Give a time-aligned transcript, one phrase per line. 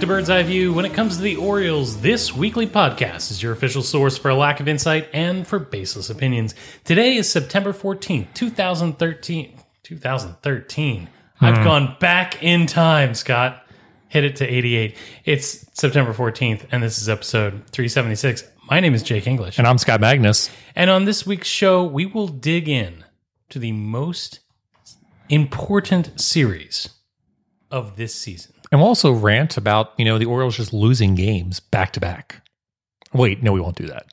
[0.00, 0.72] back to Bird's Eye View.
[0.72, 4.34] When it comes to the Orioles, this weekly podcast is your official source for a
[4.34, 6.54] lack of insight and for baseless opinions.
[6.84, 9.58] Today is September 14th, 2013.
[9.82, 11.08] 2013.
[11.42, 11.64] I've hmm.
[11.64, 13.66] gone back in time, Scott.
[14.08, 14.96] Hit it to 88.
[15.26, 18.44] It's September 14th, and this is episode 376.
[18.70, 19.58] My name is Jake English.
[19.58, 20.48] And I'm Scott Magnus.
[20.74, 23.04] And on this week's show, we will dig in
[23.50, 24.40] to the most
[25.28, 26.88] important series
[27.70, 28.54] of this season.
[28.70, 32.42] And we'll also rant about, you know, the Orioles just losing games back to back.
[33.12, 34.06] Wait, no, we won't do that.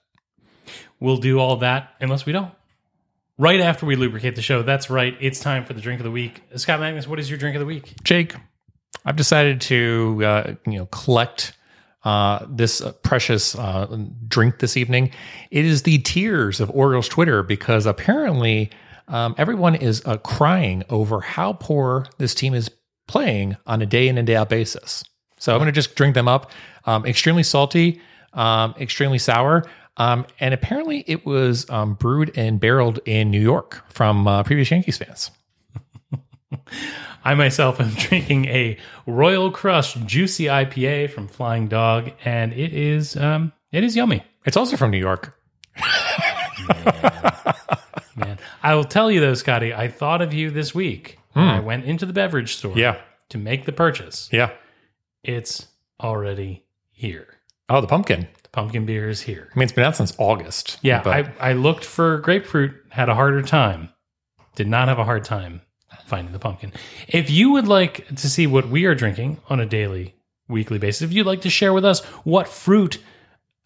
[0.99, 2.51] We'll do all that unless we don't.
[3.37, 4.63] Right after we lubricate the show.
[4.63, 5.15] That's right.
[5.19, 6.41] It's time for the drink of the week.
[6.55, 7.93] Scott Magnus, what is your drink of the week?
[8.03, 8.35] Jake,
[9.05, 11.53] I've decided to, uh, you know, collect
[12.03, 15.11] uh, this uh, precious uh, drink this evening.
[15.51, 18.71] It is the tears of Orioles Twitter because apparently
[19.07, 22.71] um, everyone is uh, crying over how poor this team is
[23.07, 25.03] playing on a day in and day out basis.
[25.39, 26.51] So I'm going to just drink them up.
[26.85, 28.01] Um, extremely salty,
[28.33, 29.65] um, extremely sour.
[29.97, 34.69] Um, and apparently it was um, brewed and barreled in New York from uh, previous
[34.69, 35.31] Yankees fans.
[37.25, 43.17] I myself am drinking a Royal Crush Juicy IPA from Flying Dog, and it is
[43.17, 44.23] um, it is yummy.
[44.45, 45.37] It's also from New York.
[48.15, 51.19] Man, I will tell you though, Scotty, I thought of you this week.
[51.37, 52.97] When I went into the beverage store Yeah.
[53.29, 54.29] to make the purchase.
[54.31, 54.51] Yeah.
[55.23, 55.67] It's
[56.01, 57.27] already here.
[57.69, 58.27] Oh, the pumpkin.
[58.43, 59.49] The pumpkin beer is here.
[59.53, 60.77] I mean, it's been out since August.
[60.81, 63.89] Yeah, but I, I looked for grapefruit, had a harder time.
[64.55, 65.61] Did not have a hard time
[66.05, 66.71] finding the pumpkin.
[67.07, 70.15] If you would like to see what we are drinking on a daily,
[70.47, 72.99] weekly basis, if you'd like to share with us what fruit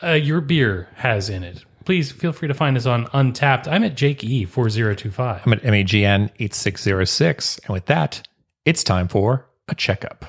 [0.03, 3.67] uh, your beer has in it, please feel free to find us on Untappd.
[3.67, 5.41] I'm at Jake E4025.
[5.45, 7.59] I'm at MAGN 8606.
[7.59, 8.27] And with that,
[8.65, 10.25] it's time for a checkup.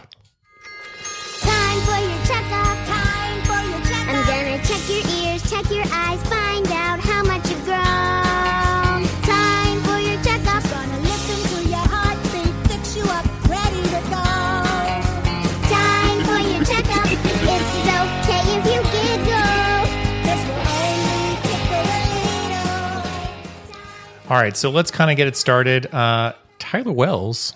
[24.28, 25.93] All right, so let's kind of get it started.
[25.93, 27.55] Uh, Tyler Wells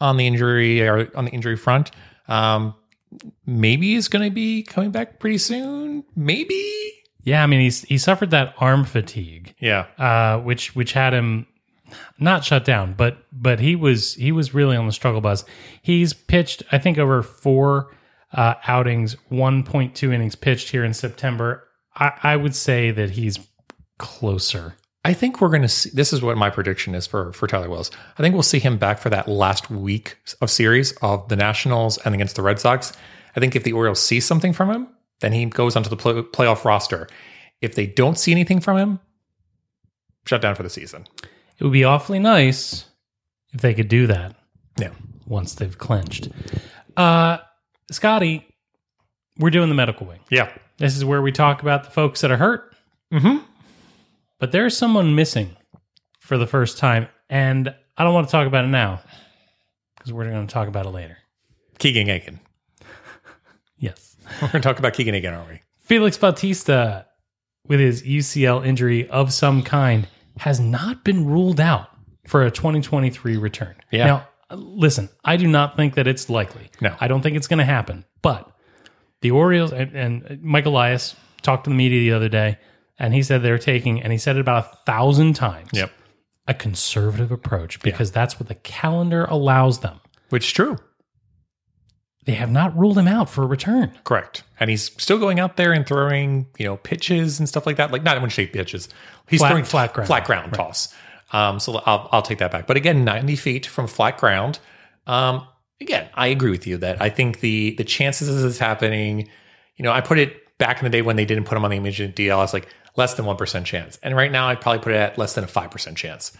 [0.00, 1.90] on the injury or on the injury front,
[2.28, 2.74] um,
[3.46, 6.02] maybe is going to be coming back pretty soon.
[6.16, 6.92] Maybe.
[7.24, 9.86] Yeah, I mean he's he suffered that arm fatigue, Yeah.
[9.96, 11.46] uh, which which had him
[12.18, 15.44] not shut down, but but he was he was really on the struggle bus.
[15.82, 17.94] He's pitched, I think, over four
[18.32, 21.62] uh, outings, one point two innings pitched here in September.
[21.94, 23.38] I, I would say that he's
[23.98, 24.74] closer.
[25.04, 25.90] I think we're going to see.
[25.92, 27.90] This is what my prediction is for for Tyler Wells.
[28.18, 31.98] I think we'll see him back for that last week of series of the Nationals
[31.98, 32.92] and against the Red Sox.
[33.34, 34.88] I think if the Orioles see something from him,
[35.20, 37.08] then he goes onto the play, playoff roster.
[37.60, 39.00] If they don't see anything from him,
[40.26, 41.06] shut down for the season.
[41.58, 42.84] It would be awfully nice
[43.52, 44.36] if they could do that
[44.78, 44.90] Yeah.
[45.26, 46.28] once they've clinched.
[46.96, 47.38] Uh,
[47.90, 48.46] Scotty,
[49.38, 50.20] we're doing the medical wing.
[50.30, 50.50] Yeah.
[50.78, 52.74] This is where we talk about the folks that are hurt.
[53.12, 53.38] Mm-hmm.
[54.42, 55.56] But there's someone missing
[56.18, 59.00] for the first time, and I don't want to talk about it now
[59.96, 61.16] because we're going to talk about it later.
[61.78, 62.40] Keegan Akin.
[63.78, 64.16] Yes.
[64.42, 65.62] We're going to talk about Keegan Akin, aren't we?
[65.80, 67.06] Felix Bautista,
[67.68, 70.08] with his UCL injury of some kind,
[70.38, 71.88] has not been ruled out
[72.26, 73.74] for a 2023 return.
[73.90, 74.06] Yeah.
[74.06, 76.70] Now, listen, I do not think that it's likely.
[76.80, 76.96] No.
[77.00, 78.04] I don't think it's going to happen.
[78.22, 78.48] But
[79.20, 82.58] the Orioles and, and Mike Elias talked to the media the other day,
[83.02, 85.90] and he said they're taking, and he said it about a thousand times, Yep.
[86.48, 90.00] a conservative approach because that's what the calendar allows them.
[90.30, 90.78] Which is true.
[92.24, 93.92] They have not ruled him out for a return.
[94.04, 94.44] Correct.
[94.60, 97.90] And he's still going out there and throwing, you know, pitches and stuff like that.
[97.90, 98.88] Like not even shape pitches.
[99.28, 100.06] He's Flat- throwing flat ground.
[100.06, 100.94] flat ground toss.
[101.32, 102.66] Um, so I'll, I'll take that back.
[102.68, 104.60] But again, 90 feet from flat ground.
[105.08, 105.46] Um,
[105.80, 109.28] again, I agree with you that I think the the chances of this happening,
[109.76, 111.70] you know, I put it back in the day when they didn't put him on
[111.72, 113.98] the imaging DL, I was like less than 1% chance.
[114.02, 116.32] And right now I'd probably put it at less than a 5% chance.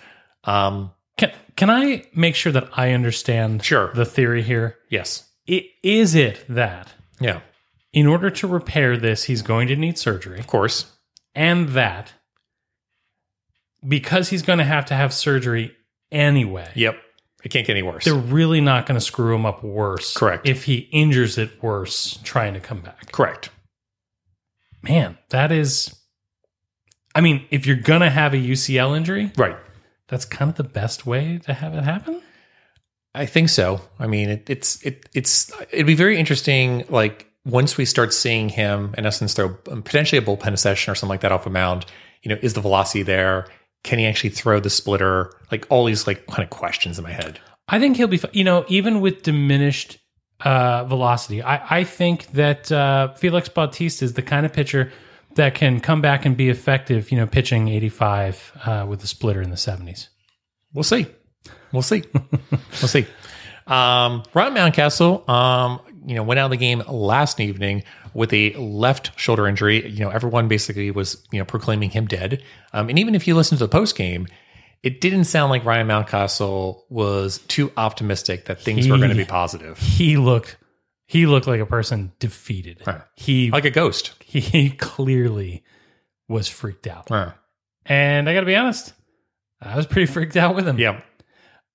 [0.44, 3.92] Um, Can, can I make sure that I understand Sure.
[3.94, 4.76] the theory here?
[4.88, 5.28] yes.
[5.48, 7.40] I- Is it that Yeah.
[7.92, 10.86] in order to repair this, he's going to need surgery, Of course.
[11.34, 12.12] and that
[13.86, 15.74] because he's going to have to have surgery
[16.10, 16.96] anyway, Yep.
[17.44, 18.04] It can't get any worse.
[18.04, 20.16] they're really not going to screw him up worse.
[20.16, 20.46] Correct.
[20.46, 23.10] If he injures it worse trying to come back.
[23.10, 23.50] Correct.
[24.80, 25.92] Man, that is.
[27.14, 29.56] I mean, if you're going to have a UCL injury, Right.
[30.08, 32.22] that's kind of the best way to have it happen.
[33.14, 33.80] I think so.
[33.98, 36.84] I mean, it, it's it it's it'd be very interesting.
[36.88, 40.94] Like once we start seeing him, in essence, throw um, potentially a bullpen session or
[40.94, 41.84] something like that off a mound.
[42.22, 43.46] You know, is the velocity there?
[43.84, 45.30] Can he actually throw the splitter?
[45.50, 47.38] Like all these like kind of questions in my head.
[47.68, 49.98] I think he'll be, you know, even with diminished
[50.40, 51.42] uh, velocity.
[51.42, 54.90] I, I think that uh, Felix Bautista is the kind of pitcher
[55.36, 59.42] that can come back and be effective, you know, pitching 85 uh, with a splitter
[59.42, 60.08] in the 70s.
[60.72, 61.06] We'll see.
[61.72, 62.04] We'll see.
[62.50, 63.06] we'll see.
[63.66, 67.84] Um, Ryan Mountcastle, um, you know, went out of the game last evening
[68.14, 69.88] with a left shoulder injury.
[69.88, 72.42] You know, everyone basically was, you know, proclaiming him dead.
[72.72, 74.26] Um, and even if you listen to the post game,
[74.82, 79.24] it didn't sound like Ryan Mountcastle was too optimistic that things were going to be
[79.24, 79.78] positive.
[79.78, 80.56] He looked,
[81.12, 82.80] he looked like a person defeated.
[82.86, 83.02] Right.
[83.16, 84.12] He, Like a ghost.
[84.24, 85.62] he clearly
[86.26, 87.10] was freaked out.
[87.10, 87.34] Right.
[87.84, 88.94] And I got to be honest,
[89.60, 90.78] I was pretty freaked out with him.
[90.78, 91.02] Yeah.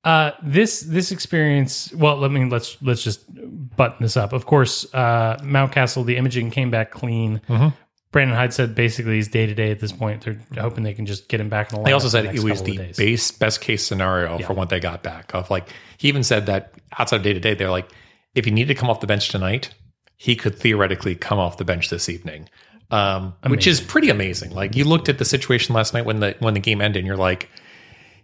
[0.04, 1.94] Uh, this this experience.
[1.94, 4.34] Well, let me let's let's just button this up.
[4.34, 7.39] Of course, uh, Mountcastle, the imaging came back clean.
[7.48, 7.75] Mm-hmm.
[8.12, 10.24] Brandon Hyde said basically he's day to day at this point.
[10.24, 11.86] They're hoping they can just get him back in the line.
[11.86, 15.36] They also said it was the base best case scenario for what they got back.
[15.36, 17.89] Of like he even said that outside of day to day, they're like,
[18.38, 19.74] if he needed to come off the bench tonight,
[20.16, 22.48] he could theoretically come off the bench this evening.
[22.89, 24.51] Um, which is pretty amazing.
[24.51, 27.07] Like you looked at the situation last night when the when the game ended, and
[27.07, 27.50] you're like,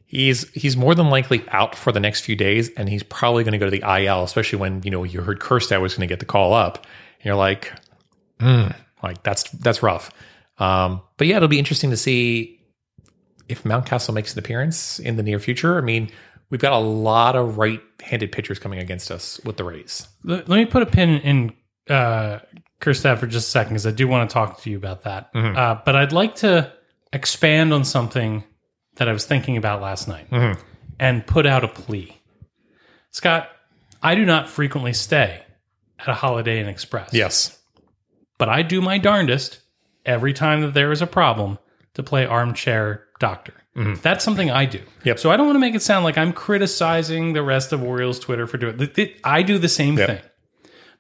[0.06, 3.54] he's he's more than likely out for the next few days, and he's probably going
[3.54, 6.12] to go to the IL, especially when you know you heard Kjerstad was going to
[6.12, 6.78] get the call up.
[6.78, 7.74] And you're like,
[8.40, 8.68] hmm,
[9.02, 10.12] like that's that's rough.
[10.60, 12.62] Um, but yeah, it'll be interesting to see
[13.50, 15.78] if Mountcastle makes an appearance in the near future.
[15.78, 16.10] I mean,
[16.50, 20.08] we've got a lot of right-handed pitchers coming against us with the Rays.
[20.24, 21.54] Let, let me put a pin in
[21.90, 22.40] uh,
[22.82, 25.34] Kjerstad for just a second because I do want to talk to you about that.
[25.34, 25.58] Mm-hmm.
[25.58, 26.72] Uh, but I'd like to
[27.12, 28.44] expand on something
[28.96, 30.62] that I was thinking about last night Mm-hmm.
[31.00, 32.18] and put out a plea.
[33.12, 33.50] Scott,
[34.02, 35.42] I do not frequently stay
[36.00, 37.14] at a Holiday Inn Express.
[37.14, 37.58] Yes.
[38.38, 39.62] but I do my darndest
[40.06, 41.58] every time that there is a problem
[41.94, 43.54] to play armchair doctor.
[43.76, 44.78] That's something I do.
[44.80, 45.08] Mm-hmm.
[45.08, 45.20] Yep.
[45.20, 48.20] So I don't want to make it sound like I'm criticizing the rest of Orioles
[48.20, 49.20] Twitter for doing it.
[49.24, 50.08] I do the same Yep.
[50.08, 50.22] thing.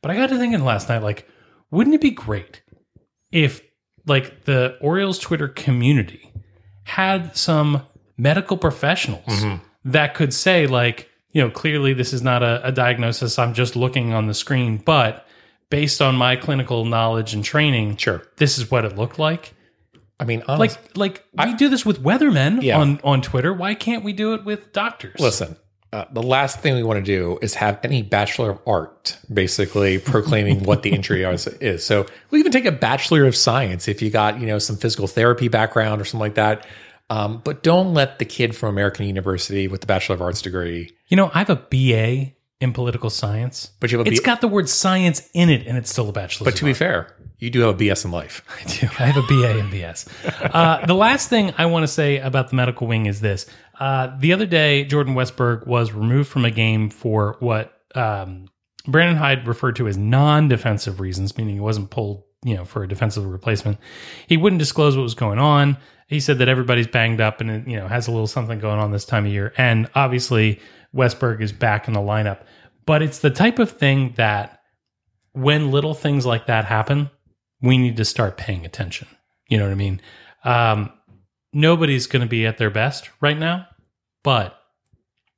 [0.01, 1.27] But I got to thinking last night, like,
[1.71, 2.61] wouldn't it be great
[3.31, 3.61] if,
[4.05, 6.31] like, the Orioles Twitter community
[6.83, 7.83] had some
[8.17, 9.63] medical professionals Mm-hmm.
[9.91, 13.39] that could say, like, you know, clearly this is not a, a diagnosis.
[13.39, 15.25] I'm just looking on the screen, but
[15.69, 18.23] based on my clinical knowledge and training, Sure.
[18.37, 19.53] this is what it looked like.
[20.19, 22.79] I mean, honest, Like, like we do this with weathermen Yeah.
[22.79, 23.53] on on Twitter.
[23.53, 25.19] Why can't we do it with doctors?
[25.19, 25.57] listen.
[25.91, 29.99] Uh, the last thing we want to do is have any bachelor of art basically
[30.13, 31.85] proclaiming what the injury is, is.
[31.85, 35.05] So we even take a bachelor of science if you got you know some physical
[35.07, 36.65] therapy background or something like that.
[37.11, 40.89] Um, but don't let the kid from American University with the bachelor of arts degree.
[41.09, 44.25] You know, I have a BA in political science, But you have a it's B-
[44.25, 46.45] got the word science in it, and it's still a bachelor.
[46.45, 48.41] But to be fair, you do have a BS in life.
[48.61, 48.87] I do.
[48.99, 50.07] I have a BA in BS.
[50.53, 53.45] Uh, the last thing I want to say about the medical wing is this:
[53.79, 58.47] uh, the other day, Jordan Westburg was removed from a game for what um,
[58.87, 62.87] Brandon Hyde referred to as non-defensive reasons, meaning he wasn't pulled, you know, for a
[62.87, 63.77] defensive replacement.
[64.27, 65.75] He wouldn't disclose what was going on.
[66.07, 68.91] He said that everybody's banged up and you know has a little something going on
[68.91, 70.61] this time of year, and obviously
[70.95, 72.43] Westberg is back in the lineup.
[72.85, 74.61] But it's the type of thing that
[75.33, 77.09] when little things like that happen,
[77.63, 79.07] we need to start paying attention.
[79.47, 80.01] You know what I mean?
[80.43, 80.91] Um,
[81.51, 83.67] nobody's going to be at their best right now,
[84.23, 84.59] but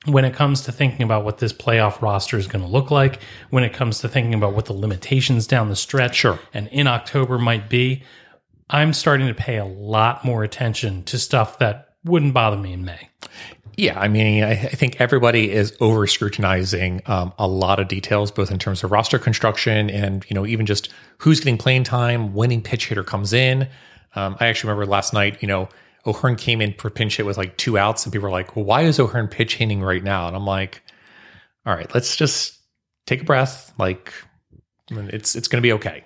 [0.05, 3.19] when it comes to thinking about what this playoff roster is going to look like,
[3.49, 6.39] when it comes to thinking about what the limitations down the stretch Sure.
[6.53, 8.03] and in October might be,
[8.69, 12.85] I'm starting to pay a lot more attention to stuff that wouldn't bother me in
[12.85, 13.09] May.
[13.77, 18.31] Yeah, I mean, I, I think everybody is over scrutinizing um, a lot of details,
[18.31, 22.33] both in terms of roster construction and you know even just who's getting playing time,
[22.33, 23.67] winning pitch hitter comes in.
[24.15, 25.67] Um, I actually remember last night, you know,
[26.05, 28.63] O'Hearn came in for pinch hit with like two outs, and people were like, "Well,
[28.63, 30.81] why is O'Hearn pitch hitting right now?" And I'm like,
[31.65, 32.57] "All right, let's just
[33.05, 33.73] take a breath.
[33.77, 34.13] Like,
[34.89, 36.05] it's it's going to be okay."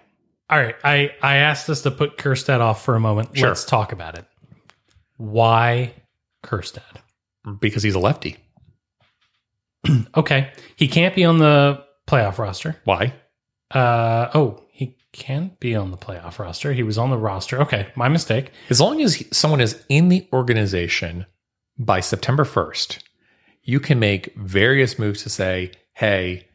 [0.49, 3.37] All right, I I asked us to put Kjerstad off for a moment.
[3.37, 3.49] Sure.
[3.49, 4.25] Let's talk about it.
[5.17, 5.93] Why
[6.43, 7.01] Kjerstad?
[7.59, 8.37] Because he's a lefty.
[10.15, 12.75] Okay, he can't be on the playoff roster.
[12.83, 13.13] Why?
[13.71, 16.73] Uh oh, he can be on the playoff roster.
[16.73, 17.61] He was on the roster.
[17.61, 18.51] Okay, my mistake.
[18.69, 21.25] As long as someone is in the organization
[21.77, 22.99] by September 1st,
[23.63, 26.47] you can make various moves to say, hey,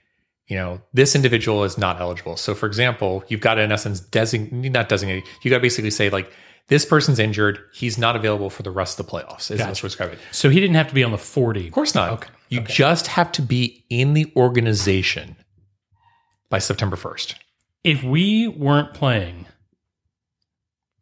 [0.46, 2.36] you know, this individual is not eligible.
[2.36, 5.24] So, for example, you've got to, in essence, design not designate.
[5.42, 6.30] You got to basically say like,
[6.68, 7.58] this person's injured.
[7.72, 9.50] He's not available for the rest of the playoffs.
[9.50, 9.82] Is Gotcha.
[9.82, 10.18] describe?
[10.32, 11.66] So he didn't have to be on the 40.
[11.66, 12.10] Of course not.
[12.12, 12.30] Okay.
[12.48, 15.36] You just have to be in the organization
[16.48, 17.36] by September first.
[17.82, 19.46] If we weren't playing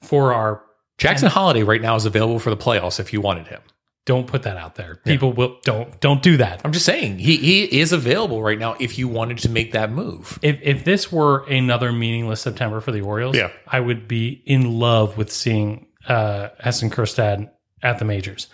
[0.02, 0.62] for our
[0.99, 3.61] Jackson Holliday right now is available for the playoffs if you wanted him.
[4.04, 4.97] Don't put that out there.
[5.04, 6.61] People will don't don't do that.
[6.64, 9.92] I'm just saying he he is available right now if you wanted to make that
[9.92, 10.40] move.
[10.42, 13.50] If if this were another meaningless September for the Orioles, Yeah.
[13.66, 17.49] I would be in love with seeing uh Heston Kjerstad
[17.80, 18.49] at the majors.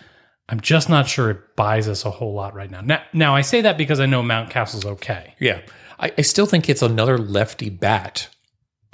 [0.47, 2.81] I'm just not sure it buys us a whole lot right now.
[2.81, 5.33] Now, now I say that because I know Mountcastle's okay.
[5.39, 5.61] Yeah,
[5.99, 8.29] I, I still think it's another lefty bat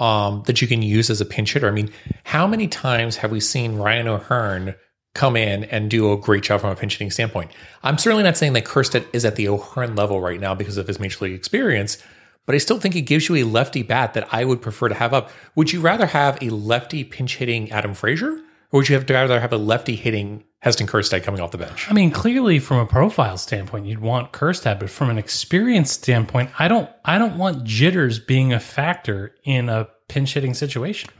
[0.00, 1.68] um, that you can use as a pinch hitter.
[1.68, 1.90] I mean,
[2.24, 4.74] how many times have we seen Ryan O'Hearn
[5.16, 7.50] come in and do a great job from a pinch hitting standpoint?
[7.82, 10.86] I'm certainly not saying that Kjerstad is at the O'Hearn level right now because of
[10.86, 11.98] his major league experience,
[12.44, 14.94] but I still think it gives you a lefty bat that I would prefer to
[14.94, 15.30] have up.
[15.56, 18.30] Would you rather have a lefty pinch hitting Adam Frazier,
[18.70, 21.90] or would you have rather have a lefty hitting Heston Kjerstad coming off the bench?
[21.90, 26.50] I mean, clearly from a profile standpoint, you'd want Kjerstad, but from an experience standpoint,
[26.58, 31.10] I don't I don't want jitters being a factor in a pinch hitting situation.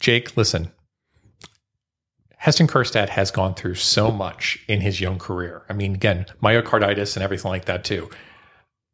[0.00, 0.72] Jake, listen.
[2.42, 5.62] Heston Kjerstad has gone through so much in his young career.
[5.68, 8.10] I mean, again, myocarditis and everything like that too.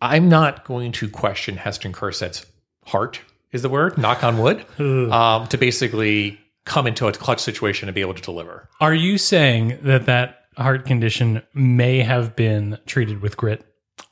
[0.02, 2.45] I'm not going to question Heston Kjerstad's
[2.85, 7.88] heart is the word, knock on wood, um, to basically come into a clutch situation
[7.88, 8.69] and be able to deliver.
[8.83, 13.64] Are you saying that that heart condition may have been treated with grit?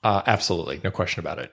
[0.03, 1.53] Uh, absolutely, no question about it.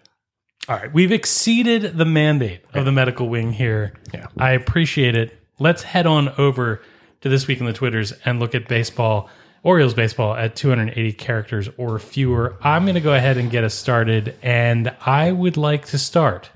[0.70, 3.92] All right, we've exceeded the mandate of the medical wing here.
[4.14, 4.28] Yeah.
[4.38, 5.38] I appreciate it.
[5.60, 6.82] Let's head on over
[7.24, 9.30] to this week in the Twitters and look at baseball,
[9.64, 12.58] Orioles baseball at 280 characters or fewer.
[12.62, 16.52] I'm going to go ahead and get us started, and I would like to start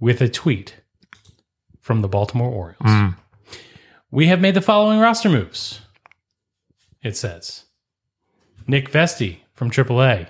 [0.00, 0.74] with a tweet
[1.80, 2.76] from the Baltimore Orioles.
[2.82, 3.08] Hmm.
[4.10, 5.80] We have made the following roster moves.
[7.00, 7.64] It says
[8.66, 10.28] Nick Vespi from AAA.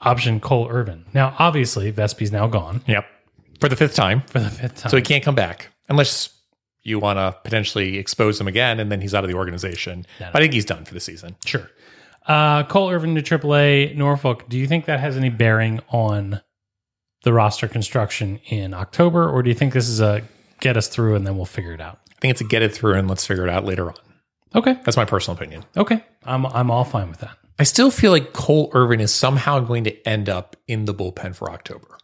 [0.00, 1.04] Option Cole Irvin.
[1.12, 3.04] Now, obviously, Vespi's now gone Yep.
[3.60, 4.22] For the fifth time.
[4.22, 4.90] for the fifth time.
[4.90, 6.37] So he can't come back unless
[6.88, 10.06] you want to potentially expose him again and then he's out of the organization.
[10.20, 10.32] No, no.
[10.34, 11.36] I think he's done for the season.
[11.44, 11.70] Sure.
[12.26, 14.48] Uh, Cole Irvin to AAA Norfolk.
[14.48, 16.40] Do you think that has any bearing on
[17.24, 20.22] the roster construction in October, or do you think this is a
[20.60, 22.00] get us through and then we'll figure it out?
[22.10, 23.96] I think it's a get it through and let's figure it out later on.
[24.54, 24.78] Okay.
[24.84, 25.64] That's my personal opinion.
[25.76, 26.04] Okay.
[26.24, 27.36] I'm I'm all fine with that.
[27.58, 31.34] I still feel like Cole Irvin is somehow going to end up in the bullpen
[31.34, 31.98] for October.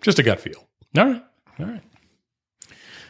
[0.00, 0.66] Just a gut feel.
[0.96, 1.22] All right.
[1.58, 1.82] All right.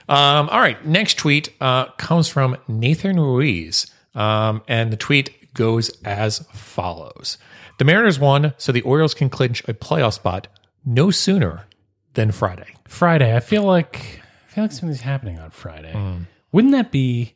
[0.09, 0.85] Um, all right.
[0.87, 3.87] Next tweet uh, comes from Nathan Ruiz.
[4.15, 7.39] Um, and the tweet goes as follows
[7.79, 10.49] The Mariners won, so the Orioles can clinch a playoff spot
[10.85, 11.67] no sooner
[12.15, 12.75] than Friday.
[12.89, 13.35] Friday.
[13.35, 15.93] I feel like I feel like something's happening on Friday.
[16.53, 17.35] Wouldn't that be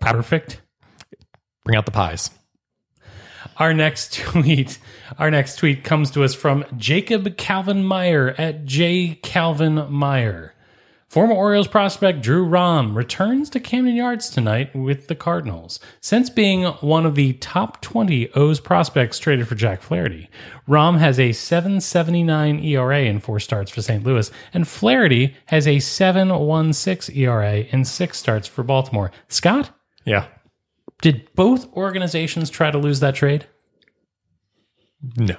[0.00, 0.60] perfect?
[1.64, 2.30] Bring out the pies.
[3.56, 4.78] Our next tweet,
[5.18, 10.54] our next tweet comes to us from Jacob Calvin Meyer at J Calvin Meyer.
[11.08, 15.80] Former Orioles prospect Drew Rom returns to Camden Yards tonight with the Cardinals.
[16.02, 20.28] Since being one of the top 20 O's prospects traded for Jack Flaherty,
[20.66, 24.04] Rom has a 7.79 ERA in four starts for St.
[24.04, 29.10] Louis, and Flaherty has a 7.16 ERA in six starts for Baltimore.
[29.28, 29.70] Scott,
[30.04, 30.26] Yeah.
[31.00, 33.46] did both organizations try to lose that trade?
[35.16, 35.36] No.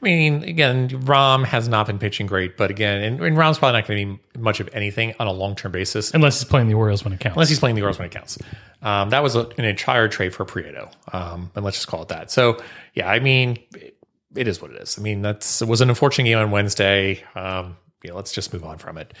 [0.00, 3.80] I mean, again, Rom has not been pitching great, but again, and, and Rom's probably
[3.80, 6.68] not going to be much of anything on a long term basis Unless he's playing
[6.68, 7.34] the Orioles when it counts.
[7.34, 8.38] unless he's playing the Orioles when it counts.
[8.80, 12.08] Um, that was a, an entire trade for Prieto, um, and let's just call it
[12.08, 12.30] that.
[12.30, 12.62] So,
[12.94, 13.96] yeah, I mean, it,
[14.36, 14.98] it is what it is.
[14.98, 17.24] I mean, that's it was an unfortunate game on Wednesday.
[17.34, 19.14] Um, you know, let's just move on from it.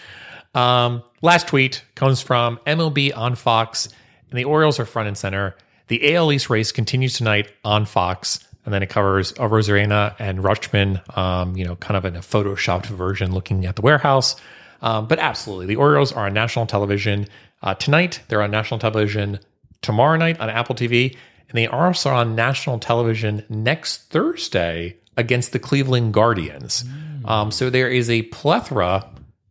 [0.54, 3.88] Um, last tweet comes from MLB on Fox,
[4.30, 5.56] and the Orioles are front and center.
[5.88, 10.40] The AL East race continues tonight on Fox, and then it covers uh, Arozarena and
[10.40, 14.36] Rutschman, um, you know, kind of in a photoshopped version looking at the warehouse.
[14.82, 17.28] Um, but absolutely, the Orioles are on national television
[17.62, 18.20] uh, tonight.
[18.28, 19.38] They're on national television
[19.80, 21.12] tomorrow night on Apple TV,
[21.48, 26.84] and they are also on national television next Thursday against the Cleveland Guardians.
[27.24, 29.08] Um, so there is a plethora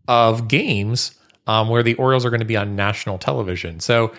[0.08, 3.80] of games um, where the Orioles are going to be on national television.
[3.80, 4.14] So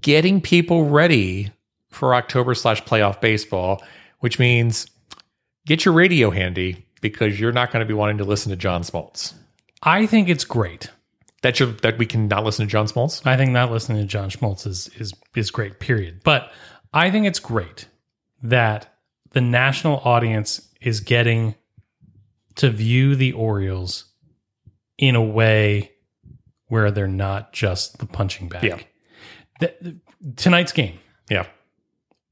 [0.00, 1.50] getting people ready
[1.90, 3.82] for October slash playoff baseball,
[4.20, 4.86] which means
[5.66, 8.82] get your radio handy because you're not going to be wanting to listen to John
[8.82, 9.34] Smoltz.
[9.82, 10.90] I think it's great.
[11.42, 13.24] That you that we can not listen to John Smoltz.
[13.26, 15.78] I think not listening to John Smoltz is is is great.
[15.78, 16.22] Period.
[16.24, 16.50] But
[16.92, 17.88] I think it's great
[18.42, 18.92] that
[19.32, 21.54] the national audience is getting
[22.56, 24.06] to view the Orioles
[24.98, 25.92] in a way
[26.68, 28.64] where they're not just the punching bag.
[28.64, 28.78] Yeah.
[29.60, 29.96] The- the-
[30.36, 30.98] tonight's game,
[31.30, 31.46] Yeah.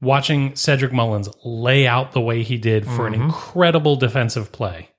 [0.05, 3.23] Watching Cedric Mullins lay out the way he did for an mm-hmm.
[3.23, 4.89] incredible defensive play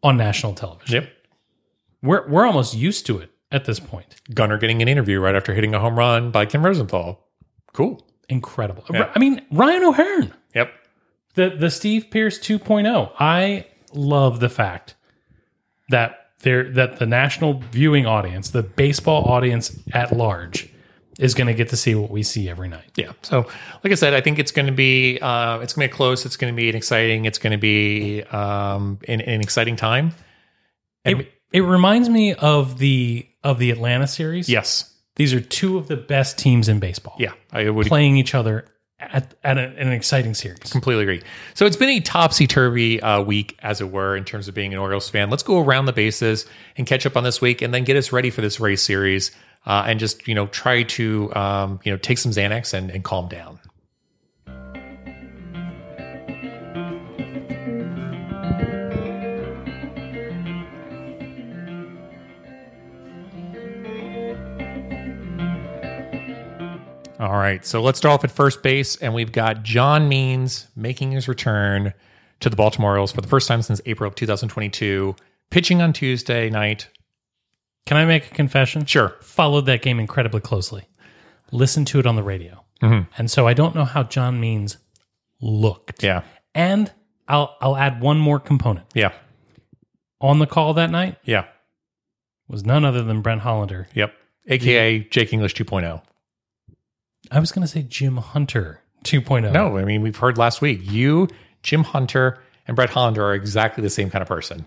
[0.00, 1.02] on national television.
[1.02, 1.12] Yep.
[2.02, 4.20] We're we're almost used to it at this point.
[4.32, 7.26] Gunnar getting an interview right after hitting a home run by Ken Rosenthal.
[7.72, 8.06] Cool.
[8.28, 8.84] Incredible.
[8.92, 9.10] Yeah.
[9.12, 10.34] I mean, Ryan O'Hearn.
[10.54, 10.72] Yep.
[11.34, 13.10] the the Steve Pearce 2.0.
[13.18, 14.94] I love the fact
[15.88, 20.68] that there that the national viewing audience, the baseball audience at large,
[21.18, 22.90] is going to get to see what we see every night.
[22.96, 23.12] Yeah.
[23.22, 23.46] So,
[23.84, 26.26] like I said, I think it's going to be uh, it's going to be close.
[26.26, 27.24] It's going to be an exciting.
[27.24, 30.12] It's going to be um, an, an exciting time.
[31.04, 34.48] And It, it reminds me of the of the Atlanta series.
[34.48, 34.92] yes.
[35.16, 37.14] these are two of the best teams in baseball.
[37.18, 37.32] Yeah.
[37.52, 38.64] I would playing each other
[38.98, 40.72] at, at a, an exciting series.
[40.72, 41.22] completely agree.
[41.52, 44.72] So it's been a topsy turvy uh, week, as it were, in terms of being
[44.72, 45.28] an Orioles fan.
[45.30, 48.12] Let's go around the bases and catch up on this week, and then get us
[48.12, 49.30] ready for this Rays series,
[49.66, 53.04] uh, and just you know try to um, you know take some Xanax and, and
[53.04, 53.60] calm down.
[67.20, 71.12] All right, so let's start off at first base, and we've got John Means making
[71.12, 71.94] his return
[72.40, 75.16] to the Baltimore Orioles for the first time since April of 2022,
[75.48, 76.88] pitching on Tuesday night.
[77.86, 78.86] Can I make a confession?
[78.86, 79.16] Sure.
[79.20, 80.88] Followed that game incredibly closely.
[81.52, 82.64] Listened to it on the radio.
[82.82, 83.10] Mm-hmm.
[83.18, 84.78] And so I don't know how John Means
[85.40, 86.02] looked.
[86.02, 86.22] Yeah,
[86.54, 86.90] And
[87.28, 88.86] I'll I'll add one more component.
[88.94, 89.12] yeah,
[90.20, 91.46] On the call that night yeah,
[92.48, 93.88] was none other than Brett Hollander.
[93.94, 94.14] yep.
[94.46, 95.64] AKA Jake English oh.
[95.64, 96.02] 2.0.
[97.30, 99.52] I was going to say Jim Hunter 2.0.
[99.52, 100.80] No, I mean we've heard last week.
[100.82, 101.28] You,
[101.62, 104.66] Jim Hunter, and Brett Hollander are exactly the same kind of person.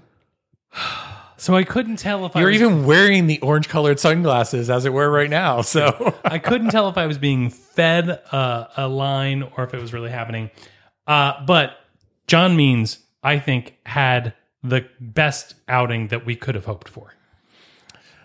[1.39, 4.93] So I couldn't tell if I You're was, even wearing the orange-colored sunglasses as it
[4.93, 5.61] were right now.
[5.67, 9.81] So I couldn't tell if I was being fed uh, a line or if it
[9.81, 10.49] was really happening.
[11.05, 11.77] Uh, but
[12.25, 17.13] John Means, I think, had the best outing that we could have hoped for.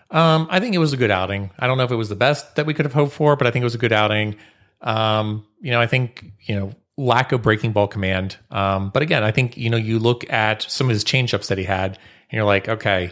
[0.09, 1.51] Um, I think it was a good outing.
[1.59, 3.45] I don't know if it was the best that we could have hoped for, but
[3.45, 4.35] I think it was a good outing.
[4.81, 8.37] Um, you know, I think, you know, lack of breaking ball command.
[8.51, 11.57] Um, but again, I think, you know, you look at some of his changeups that
[11.57, 11.97] he had
[12.33, 13.11] and you're like, okay,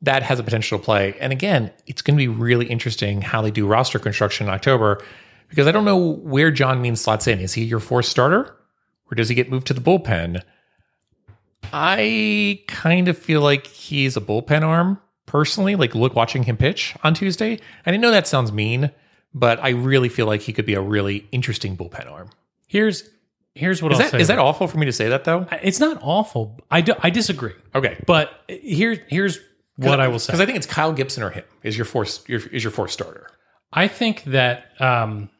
[0.00, 1.14] that has a potential to play.
[1.20, 5.04] And again, it's going to be really interesting how they do roster construction in October
[5.50, 7.38] because I don't know where John Means slots in.
[7.38, 8.56] Is he your fourth starter
[9.10, 10.40] or does he get moved to the bullpen?
[11.70, 15.76] I kind of feel like he's a bullpen arm personally.
[15.76, 17.60] Like, look, watching him pitch on Tuesday.
[17.84, 18.90] And I know that sounds mean,
[19.34, 22.30] but I really feel like he could be a really interesting bullpen arm.
[22.68, 23.06] Here's
[23.54, 24.20] here's what Is I'll that say.
[24.20, 25.46] is that awful for me to say that though?
[25.62, 26.58] It's not awful.
[26.70, 27.52] I do, I disagree.
[27.74, 29.38] Okay, But here here's
[29.76, 30.28] what I will say.
[30.32, 32.90] because I think it's Kyle Gibson or him is your fourth your, is your fourth
[32.90, 33.26] starter.
[33.72, 35.30] I think that um,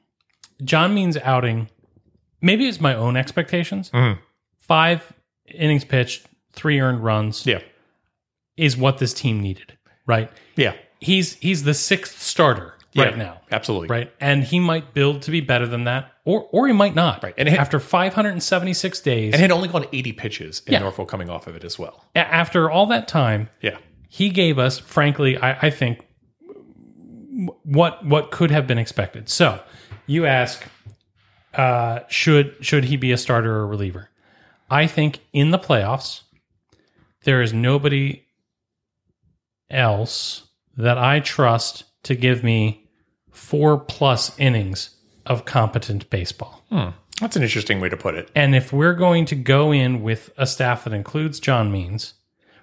[0.65, 1.69] John Means outing,
[2.41, 3.91] maybe it's my own expectations.
[3.91, 4.19] Mhm.
[4.59, 5.13] Five
[5.47, 7.61] innings pitched, three earned runs Yeah,
[8.57, 10.31] is what this team needed, right?
[10.57, 13.89] yeah, He's he's the sixth starter yeah, right now, absolutely.
[13.89, 14.13] right?
[14.21, 17.23] And he might build to be better than that, or or he might not.
[17.23, 17.35] Right.
[17.39, 20.81] And after 576 days, And had only gone 80 pitches in Yeah.
[20.81, 22.05] Norfolk coming off of it as well.
[22.15, 23.79] after all that time, Yeah,
[24.09, 26.07] he gave us, frankly, I, I think
[27.65, 29.29] what what could have been expected.
[29.29, 29.61] So
[30.07, 30.63] you ask,
[31.55, 34.11] uh, should should he be a starter or reliever?
[34.71, 36.23] I think in the playoffs,
[37.25, 38.25] there is nobody
[39.71, 42.82] else that I trust to give me
[43.33, 44.91] four plus innings
[45.27, 46.63] of competent baseball.
[47.21, 48.31] that's an interesting way to put it.
[48.35, 52.15] And if we're going to go in with a staff that includes John Means,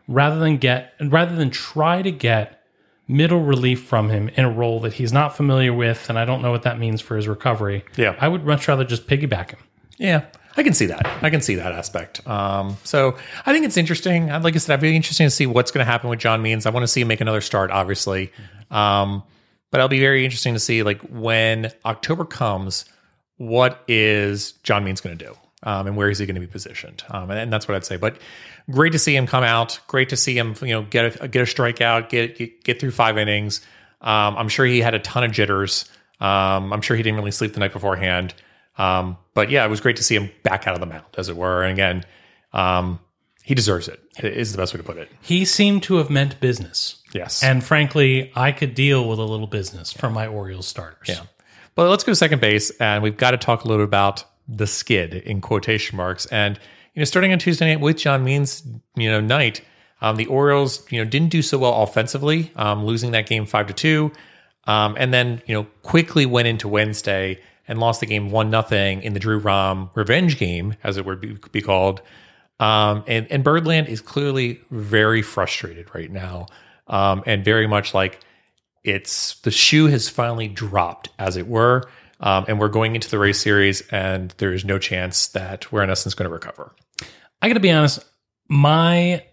[0.08, 2.64] rather than get rather than try to get
[3.08, 6.42] middle relief from him in a role that he's not familiar with, and I don't
[6.42, 7.84] know what that means for his recovery.
[7.96, 8.16] Yeah.
[8.20, 9.60] I would much rather just piggyback him.
[9.98, 11.08] Yeah, I can see that.
[11.22, 12.26] I can see that aspect.
[12.28, 14.28] Um, so I think it's interesting.
[14.28, 16.66] Like I said, I'd be interesting to see what's going to happen with John Means.
[16.66, 18.32] I want to see him make another start, obviously.
[18.72, 19.24] Um,
[19.72, 22.86] but it'll be very interesting to see, like, when October comes,
[23.38, 25.36] what is John Means going to do?
[25.62, 27.04] Um, and where is he going to be positioned?
[27.10, 27.98] Um, and, and that's what I'd say.
[27.98, 28.18] But
[28.72, 29.80] great to see him come out.
[29.88, 32.92] Great to see him, you know, get a, get a strikeout, get, get get through
[32.92, 33.60] five innings.
[34.00, 35.90] Um, I'm sure he had a ton of jitters.
[36.22, 38.34] Um, I'm sure he didn't really sleep the night beforehand.
[38.78, 41.28] Um, but yeah, it was great to see him back out of the mound, as
[41.28, 41.64] it were.
[41.64, 42.06] And again,
[42.54, 43.00] um,
[43.50, 44.00] he deserves it.
[44.22, 45.10] Is the best way to put it.
[45.22, 47.02] He seemed to have meant business.
[47.14, 47.42] Yes.
[47.42, 51.10] And frankly, I could deal with a little business from my Orioles starters.
[51.10, 51.22] Yeah.
[51.74, 54.24] But let's go to second base, and we've got to talk a little bit about
[54.48, 56.28] the skid in quotation marks.
[56.28, 56.60] And
[56.94, 58.62] you know, starting on Tuesday night with John Means,
[58.96, 59.62] you know, night,
[60.00, 63.66] um, the Orioles, you know, didn't do so well offensively, um, losing that game five
[63.66, 64.12] to two,
[64.66, 69.02] um, and then you know quickly went into Wednesday and lost the game one nothing
[69.02, 72.04] in the Drew Rom revenge game, as it would be, be called.
[72.60, 76.48] Um, and and Birdland is clearly very frustrated right now,
[76.88, 78.20] um, and very much like
[78.84, 81.90] it's the shoe has finally dropped, as it were.
[82.22, 85.84] Um, and we're going into the Rays series, and there is no chance that we're
[85.84, 86.76] in essence going to recover.
[87.42, 88.04] I got to be honest,
[88.50, 89.24] my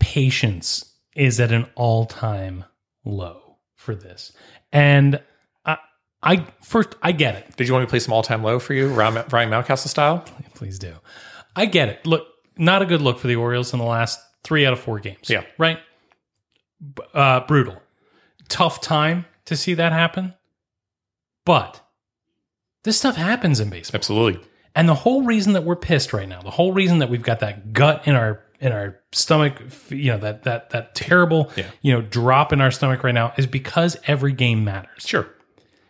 [0.00, 2.64] patience is at an all-time
[3.04, 4.32] low for this.
[4.72, 5.22] And
[5.64, 5.78] I
[6.22, 7.56] I first I get it.
[7.56, 9.88] Did you want me to play some all time low for you, Ryan Ryan Mountcastle
[9.88, 10.24] style?
[10.54, 10.94] Please do.
[11.54, 12.04] I get it.
[12.04, 12.26] Look,
[12.56, 15.28] not a good look for the Orioles in the last 3 out of 4 games.
[15.28, 15.44] Yeah.
[15.58, 15.78] Right?
[17.14, 17.80] Uh brutal.
[18.48, 20.34] Tough time to see that happen.
[21.44, 21.80] But
[22.84, 23.98] this stuff happens in baseball.
[23.98, 24.42] Absolutely.
[24.74, 27.40] And the whole reason that we're pissed right now, the whole reason that we've got
[27.40, 31.66] that gut in our in our stomach, you know, that that that terrible, Yeah.
[31.82, 35.02] you know, drop in our stomach right now is because every game matters.
[35.06, 35.26] Sure.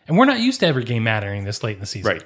[0.07, 2.13] And we're not used to every game mattering this late in the season.
[2.13, 2.23] Right.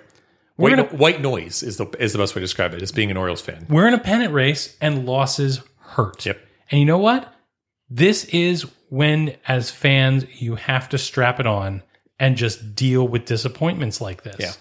[0.57, 2.81] We're White, gonna- white noise is the is the best way to describe it.
[2.81, 3.65] As being an Orioles fan.
[3.69, 6.25] We're in a pennant race and losses hurt.
[6.25, 6.39] Yep.
[6.69, 7.33] And you know what?
[7.89, 11.81] This is when as fans you have to strap it on
[12.19, 14.35] and just deal with disappointments like this.
[14.39, 14.51] Yeah.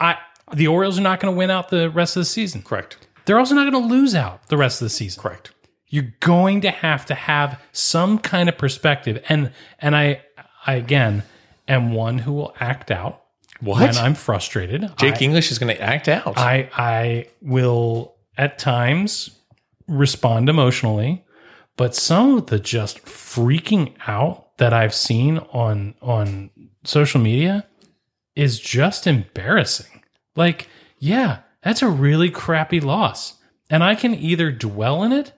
[0.00, 0.16] I
[0.52, 2.62] the Orioles are not going to win out the rest of the season.
[2.62, 3.06] Correct.
[3.24, 5.22] They're also not going to lose out the rest of the season.
[5.22, 5.50] Correct.
[5.88, 9.22] You're going to have to have some kind of perspective.
[9.28, 10.22] And and I
[10.66, 11.22] I again
[11.68, 13.22] am one who will act out
[13.60, 13.80] What?
[13.80, 14.90] when I'm frustrated.
[14.96, 16.36] Jake I, English is going to act out.
[16.36, 19.30] I I will at times
[19.86, 21.24] respond emotionally,
[21.76, 26.50] but some of the just freaking out that I've seen on on
[26.84, 27.66] social media
[28.36, 30.02] is just embarrassing.
[30.36, 33.34] Like, yeah, that's a really crappy loss.
[33.70, 35.32] And I can either dwell in it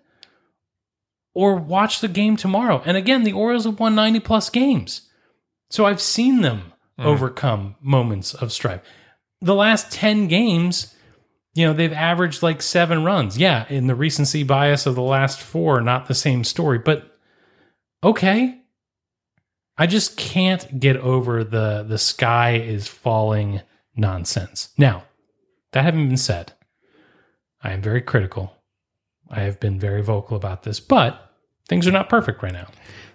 [1.35, 2.83] or watch the game tomorrow.
[2.85, 5.03] And again, the Orioles have won 90 plus games.
[5.71, 7.09] So I've seen them Mm-hmm.
[7.11, 8.81] overcome moments of strife.
[9.43, 10.95] The last 10 games,
[11.55, 13.37] you know, they've averaged like seven runs.
[13.37, 17.15] Yeah, in the recency bias of the last four, not the same story, but
[18.03, 18.63] okay.
[19.77, 23.61] I just can't get over the the sky is falling
[23.95, 24.71] nonsense.
[24.79, 25.05] Now,
[25.73, 26.55] that having been said,
[27.63, 28.55] I am very critical.
[29.31, 31.31] I have been very vocal about this, but
[31.69, 32.69] things are not perfect right now.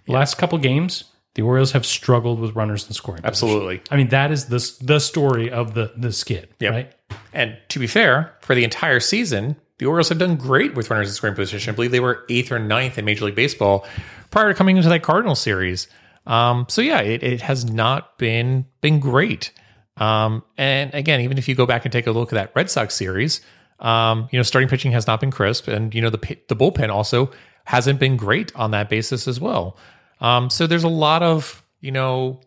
[0.06, 3.22] The last couple games, the Orioles have struggled with runners in scoring.
[3.22, 3.28] position.
[3.48, 3.82] Absolutely.
[3.90, 6.72] I mean, that is the the story of the the skid, Yep.
[6.72, 6.92] right?
[7.34, 11.08] And to be fair, for the entire season, the Orioles have done great with runners
[11.10, 11.74] in scoring position.
[11.74, 13.86] I believe they were eighth or ninth in Major League Baseball
[14.30, 15.88] prior to coming into that Cardinal series.
[16.28, 19.52] Um, so yeah, it, it has not been been great.
[19.98, 22.70] Um, and again, even if you go back and take a look at that Red
[22.70, 23.42] Sox series,
[23.80, 26.90] um, you know, starting pitching has not been crisp, and you know the the bullpen
[26.90, 27.32] also
[27.66, 29.78] hasn't been great on that basis as well.
[30.22, 32.40] Um, so there's a lot of you know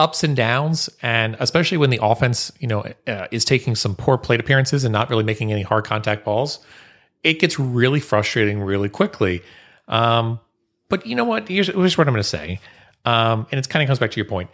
[0.00, 4.16] ups and downs, and especially when the offense, you know, uh, is taking some poor
[4.16, 6.58] plate appearances and not really making any hard contact balls,
[7.22, 9.42] it gets really frustrating really quickly.
[9.88, 10.40] Um,
[10.88, 11.48] but you know what?
[11.48, 12.60] Here's, here's what I'm going to say,
[13.04, 14.48] um, and it kind of comes back to your point.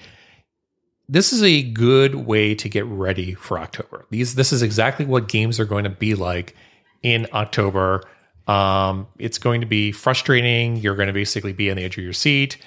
[1.08, 4.04] This is a good way to get ready for October.
[4.10, 6.56] These, this is exactly what games are going to be like
[7.04, 8.02] in October.
[8.46, 10.76] Um, it's going to be frustrating.
[10.76, 12.58] You're going to basically be on the edge of your seat.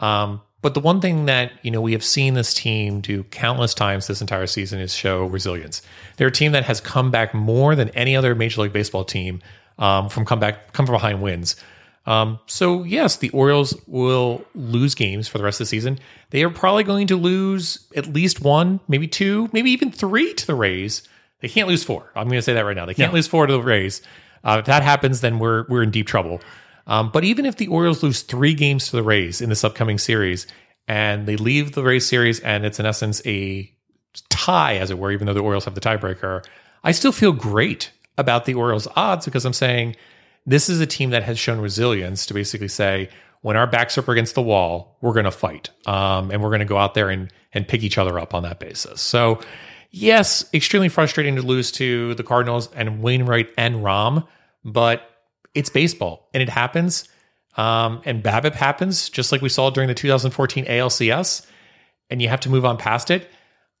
[0.00, 3.74] Um, but the one thing that you know we have seen this team do countless
[3.74, 5.82] times this entire season is show resilience.
[6.16, 9.42] They're a team that has come back more than any other Major League Baseball team
[9.78, 11.56] um, from come back come from behind wins.
[12.06, 15.98] Um, so yes, the Orioles will lose games for the rest of the season.
[16.30, 20.46] They are probably going to lose at least one, maybe two, maybe even three to
[20.46, 21.02] the Rays.
[21.40, 22.10] They can't lose four.
[22.14, 22.86] I'm going to say that right now.
[22.86, 24.00] They can't lose four to the Rays.
[24.44, 26.40] Uh, if that happens, then we're we're in deep trouble.
[26.86, 29.98] Um, but even if the Orioles lose three games to the Rays in this upcoming
[29.98, 30.46] series,
[30.86, 33.72] and they leave the Rays series, and it's in essence a
[34.28, 36.44] tie, as it were, even though the Orioles have the tiebreaker,
[36.82, 39.96] I still feel great about the Orioles' odds because I'm saying
[40.46, 43.08] this is a team that has shown resilience to basically say
[43.40, 46.50] when our backs are up against the wall, we're going to fight, um, and we're
[46.50, 49.00] going to go out there and and pick each other up on that basis.
[49.00, 49.40] So.
[49.96, 54.26] Yes, extremely frustrating to lose to the Cardinals and Wainwright and Rom,
[54.64, 55.10] but
[55.54, 57.08] it's baseball and it happens.
[57.56, 61.46] Um, and BABIP happens just like we saw during the 2014 ALCS,
[62.10, 63.30] and you have to move on past it.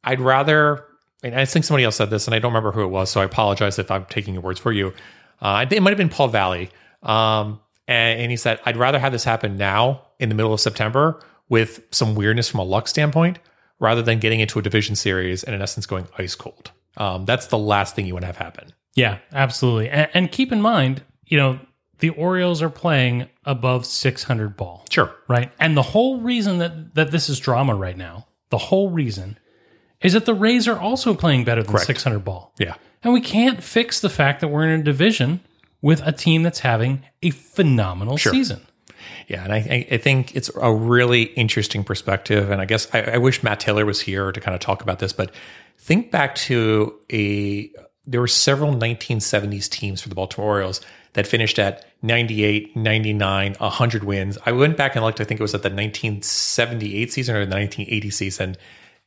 [0.04, 0.84] I'd rather,
[1.22, 3.20] and I think somebody else said this, and I don't remember who it was, so
[3.20, 4.92] I apologize if I'm taking your words for you.
[5.40, 6.70] Uh, it might have been Paul Valley.
[7.02, 10.60] Um, and, and he said, I'd rather have this happen now in the middle of
[10.60, 13.38] September with some weirdness from a luck standpoint
[13.80, 16.70] rather than getting into a division series and in essence going ice cold.
[16.96, 18.72] Um, that's the last thing you want to have happen.
[18.94, 19.88] Yeah, absolutely.
[19.90, 21.58] And, and keep in mind, you know,
[21.98, 25.14] the Orioles are playing above 600 ball, Sure.
[25.28, 25.50] right?
[25.58, 29.38] And the whole reason that that this is drama right now, the whole reason
[30.00, 31.86] is that the Rays are also playing better than Correct.
[31.86, 32.52] 600 ball.
[32.58, 32.74] Yeah.
[33.02, 35.40] And we can't fix the fact that we're in a division
[35.82, 38.66] with a team that's having a phenomenal season.
[39.28, 42.50] Yeah, and I, I- I think it's a really interesting perspective.
[42.50, 44.98] And I guess I, I wish Matt Taylor was here to kind of talk about
[44.98, 45.12] this.
[45.12, 45.30] But
[45.78, 47.70] think back to a
[48.06, 50.80] there were several 1970s teams for the Baltimore Orioles
[51.14, 54.36] that finished at 98, 99, 100 wins.
[54.44, 55.20] I went back and looked.
[55.20, 58.56] I think it was at the 1978 season or the 1980 season,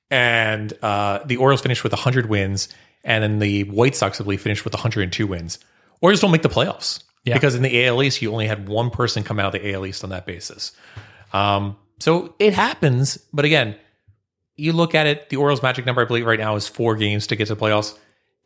[0.09, 2.69] and uh, the Orioles finished with 100 wins,
[3.03, 5.59] and then the White Sox, I believe, finished with 102 wins.
[6.01, 7.33] Orioles don't make the playoffs Yeah.
[7.33, 9.85] because in the AL East, you only had one person come out of the AL
[9.85, 10.71] East on that basis.
[11.33, 13.75] Um, so it happens, but again,
[14.55, 15.29] you look at it.
[15.29, 17.61] The Orioles' magic number, I believe, right now is four games to get to the
[17.61, 17.95] playoffs.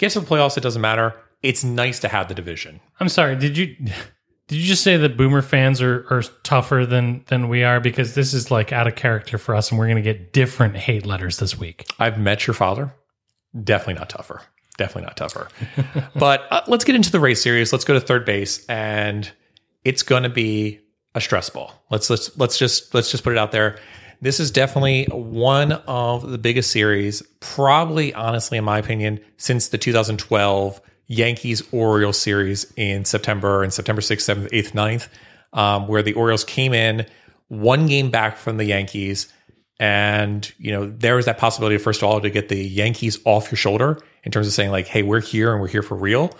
[0.02, 1.14] Get to the playoffs, it doesn't matter.
[1.44, 2.80] It's nice to have the division.
[3.00, 7.24] I'm sorry, did you did you just say that boomer fans are, are tougher than
[7.28, 9.98] than we are because this is like out of character for us and we're going
[9.98, 11.86] to get different hate letters this week.
[12.00, 12.96] I've met your father.
[13.64, 14.42] Definitely not tougher.
[14.76, 15.50] Definitely not tougher.
[16.16, 17.72] but uh, let's get into the Rays series.
[17.72, 19.32] Let's go to third base, and
[19.84, 20.80] it's going to be
[21.14, 21.80] a stress ball.
[21.92, 23.78] Let's let's let's just let's just put it out there.
[24.22, 29.80] This is definitely one of the biggest series, probably honestly, in my opinion, since the
[29.80, 35.08] 2012 Yankees Orioles series in September and September 6th, 7th, 8th, 9th,
[35.58, 37.08] um, where the Orioles came in
[37.48, 39.28] one game back from the Yankees.
[39.80, 43.52] And, you know, there was that possibility, first of all, to get the Yankees off
[43.52, 46.32] your shoulder in terms of saying, like, hey, we're here and we're here for real.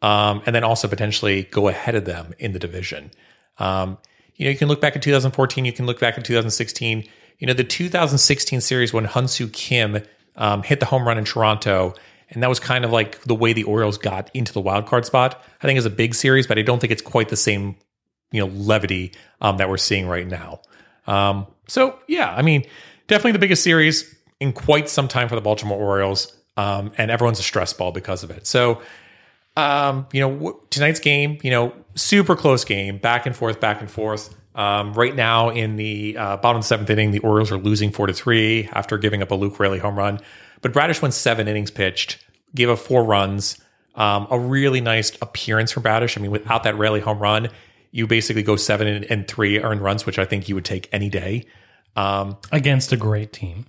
[0.00, 3.10] Um, and then also potentially go ahead of them in the division.
[3.58, 3.98] Um,
[4.38, 7.04] you know, you can look back at 2014, you can look back at 2016.
[7.38, 10.02] You know, the 2016 series when Hyun Soo Kim
[10.36, 11.94] um, hit the home run in Toronto,
[12.30, 15.04] and that was kind of like the way the Orioles got into the wild card
[15.04, 15.42] spot.
[15.60, 17.76] I think it's a big series, but I don't think it's quite the same,
[18.30, 20.60] you know, levity um, that we're seeing right now.
[21.06, 22.64] Um, so yeah, I mean,
[23.08, 27.40] definitely the biggest series in quite some time for the Baltimore Orioles, um, and everyone's
[27.40, 28.46] a stress ball because of it.
[28.46, 28.82] So
[29.58, 33.90] um, you know, tonight's game, you know, super close game, back and forth, back and
[33.90, 34.34] forth.
[34.54, 38.12] Um, right now in the uh, bottom seventh inning, the Orioles are losing four to
[38.12, 40.20] three after giving up a Luke Raley home run.
[40.62, 43.60] But Bradish went seven innings pitched, gave up four runs.
[43.94, 46.16] Um, a really nice appearance from Bradish.
[46.16, 47.48] I mean, without that Rayleigh home run,
[47.90, 50.88] you basically go seven and, and three earned runs, which I think you would take
[50.92, 51.46] any day.
[51.96, 53.66] Um, Against a great team.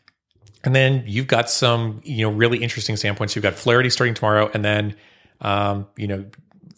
[0.63, 3.36] and then you've got some, you know, really interesting standpoints.
[3.36, 4.96] You've got Flaherty starting tomorrow, and then,
[5.42, 6.26] um, you know,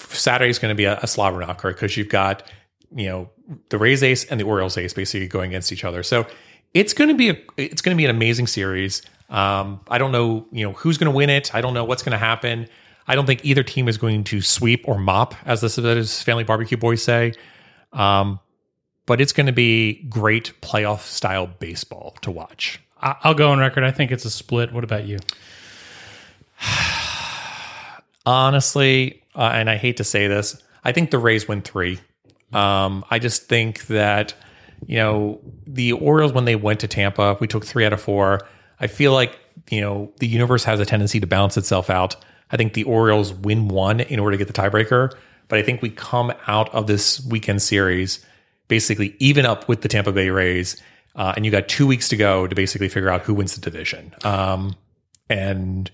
[0.10, 2.44] Saturday is going to be a, a slobber knocker because you've got,
[2.96, 3.30] you know,
[3.70, 6.04] the Rays ace and the Orioles ace basically going against each other.
[6.04, 6.26] So
[6.74, 9.02] it's going to be a, it's going to be an amazing series.
[9.30, 11.54] Um, I don't know, you know, who's going to win it.
[11.56, 12.68] I don't know what's going to happen.
[13.08, 16.44] I don't think either team is going to sweep or mop, as the as Family
[16.44, 17.34] Barbecue Boys say.
[17.94, 18.40] Um,
[19.06, 22.80] but it's going to be great playoff style baseball to watch.
[23.02, 23.84] I'll go on record.
[23.84, 24.72] I think it's a split.
[24.72, 25.18] What about you?
[28.26, 32.00] honestly, uh, and I hate to say this, I think the Rays win three.
[32.54, 34.34] Um, I just think that,
[34.86, 38.42] you know, the Orioles, when they went to Tampa, we took three out of four.
[38.80, 39.40] I feel like,
[39.70, 42.16] you know, the universe has a tendency to balance itself out.
[42.52, 45.14] I think the Orioles win one in order to get the tiebreaker,
[45.48, 48.26] but I think we come out of this weekend series
[48.68, 50.82] basically even up with the Tampa Bay Rays.
[51.14, 53.62] Uh, and you got two weeks to go to basically figure out who wins the
[53.62, 54.14] division.
[54.24, 54.76] Um,
[55.30, 55.92] and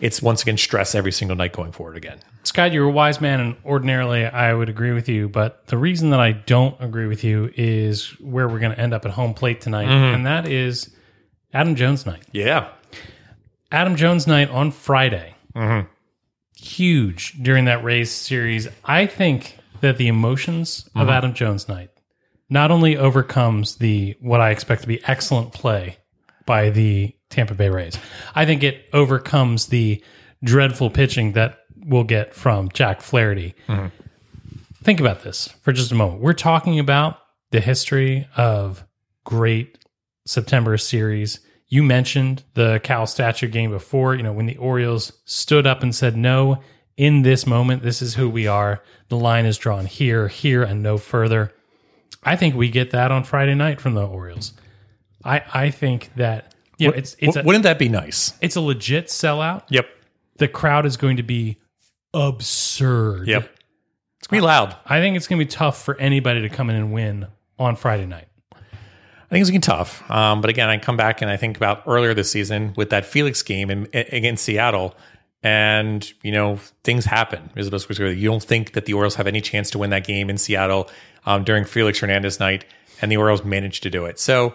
[0.00, 2.18] it's once again stress every single night going forward again.
[2.48, 5.28] Scott, you're a wise man, and ordinarily I would agree with you.
[5.28, 8.94] But the reason that I don't agree with you is where we're going to end
[8.94, 10.14] up at home plate tonight, mm-hmm.
[10.14, 10.90] and that is
[11.52, 12.22] Adam Jones night.
[12.32, 12.70] Yeah.
[13.70, 15.34] Adam Jones night on Friday.
[15.54, 15.88] Mm-hmm.
[16.56, 18.66] Huge during that Rays series.
[18.82, 21.10] I think that the emotions of mm-hmm.
[21.10, 21.90] Adam Jones night
[22.48, 25.98] not only overcomes the what I expect to be excellent play
[26.46, 27.98] by the Tampa Bay Rays.
[28.34, 30.02] I think it overcomes the
[30.42, 31.58] dreadful pitching that
[31.88, 33.54] we'll get from Jack Flaherty.
[34.82, 36.20] Think about this for just a moment.
[36.20, 37.18] We're talking about
[37.50, 38.84] the history of
[39.24, 39.78] great
[40.26, 41.40] September series.
[41.66, 45.94] You mentioned the Cal statue game before, you know, when the Orioles stood up and
[45.94, 46.62] said, no,
[46.96, 48.82] in this moment, this is who we are.
[49.08, 51.52] The line is drawn here, here, and no further.
[52.22, 54.52] I think we get that on Friday night from the Orioles.
[55.24, 58.32] I, I think that you know, it's it's a, Wouldn't that be nice?
[58.40, 59.64] it's a legit sellout.
[59.68, 59.86] Yep.
[60.38, 61.58] The crowd is going to be
[62.14, 63.26] absurd.
[63.28, 63.50] Yep.
[64.18, 64.76] It's gonna be loud.
[64.86, 67.26] I think it's going to be tough for anybody to come in and win
[67.58, 68.26] on Friday night.
[68.52, 70.10] I think it's gonna be tough.
[70.10, 73.04] Um, but again, I come back and I think about earlier this season with that
[73.04, 74.94] Felix game in, against Seattle.
[75.42, 77.50] and you know things happen.
[77.56, 78.12] Is the to say.
[78.12, 80.90] You don't think that the Orioles have any chance to win that game in Seattle
[81.26, 82.64] um, during Felix Hernandez night,
[83.00, 84.18] and the Orioles managed to do it.
[84.18, 84.54] So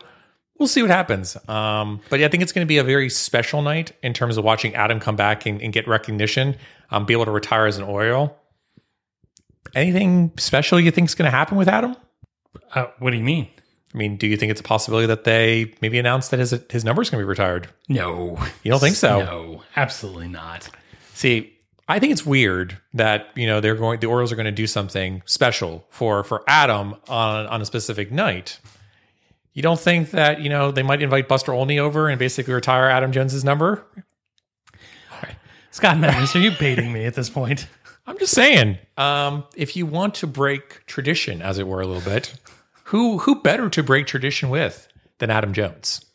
[0.58, 1.38] we'll see what happens.
[1.48, 4.38] Um, but yeah, I think it's going to be a very special night in terms
[4.38, 6.56] of watching Adam come back and, and get recognition,
[6.92, 8.38] um, be able to retire as an Oriole.
[9.76, 11.96] Anything special you think is going to happen with Adam?
[12.74, 13.48] Uh, what do you mean?
[13.94, 16.84] I mean, do you think it's a possibility that they maybe announce that his his
[16.84, 17.68] number is going to be retired?
[17.90, 18.40] No.
[18.64, 19.20] You don't think so?
[19.24, 20.68] No, absolutely not.
[21.14, 21.54] See,
[21.88, 24.00] I think it's weird that you know they're going.
[24.00, 28.12] The Orioles are going to do something special for for Adam on on a specific
[28.12, 28.60] night.
[29.54, 32.90] You don't think that you know they might invite Buster Olney over and basically retire
[32.90, 33.86] Adam Jones's number?
[35.74, 37.68] Scott Magnus, are you baiting me at this point?
[38.06, 42.08] I'm just saying, um, if you want to break tradition, as it were, a little
[42.08, 42.36] bit,
[42.86, 44.88] who who better to break tradition with
[45.18, 46.06] than Adam Jones?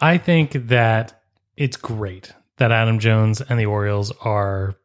[0.00, 1.20] I think that
[1.56, 4.76] it's great that Adam Jones and the Orioles are,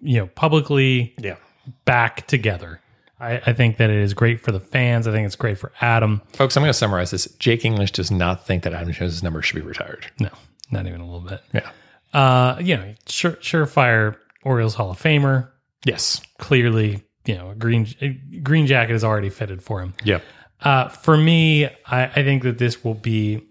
[0.00, 1.36] you know, publicly Yeah,
[1.84, 2.80] back together.
[3.24, 5.08] I, I think that it is great for the fans.
[5.08, 6.20] I think it's great for Adam.
[6.34, 7.26] folks, I'm going to summarize this.
[7.38, 10.06] Jake English does not think that Adam Jones's number should be retired.
[10.20, 10.30] No,
[10.70, 11.40] not even a little bit.
[11.52, 11.70] Yeah.
[12.12, 15.48] Uh, you know, sure, surefire Orioles Hall of Famer.
[15.84, 16.20] Yes.
[16.38, 19.94] Clearly, you know, a green a green jacket is already fitted for him.
[20.04, 20.20] Yeah.
[20.60, 23.48] Uh, for me, I, I think that this will be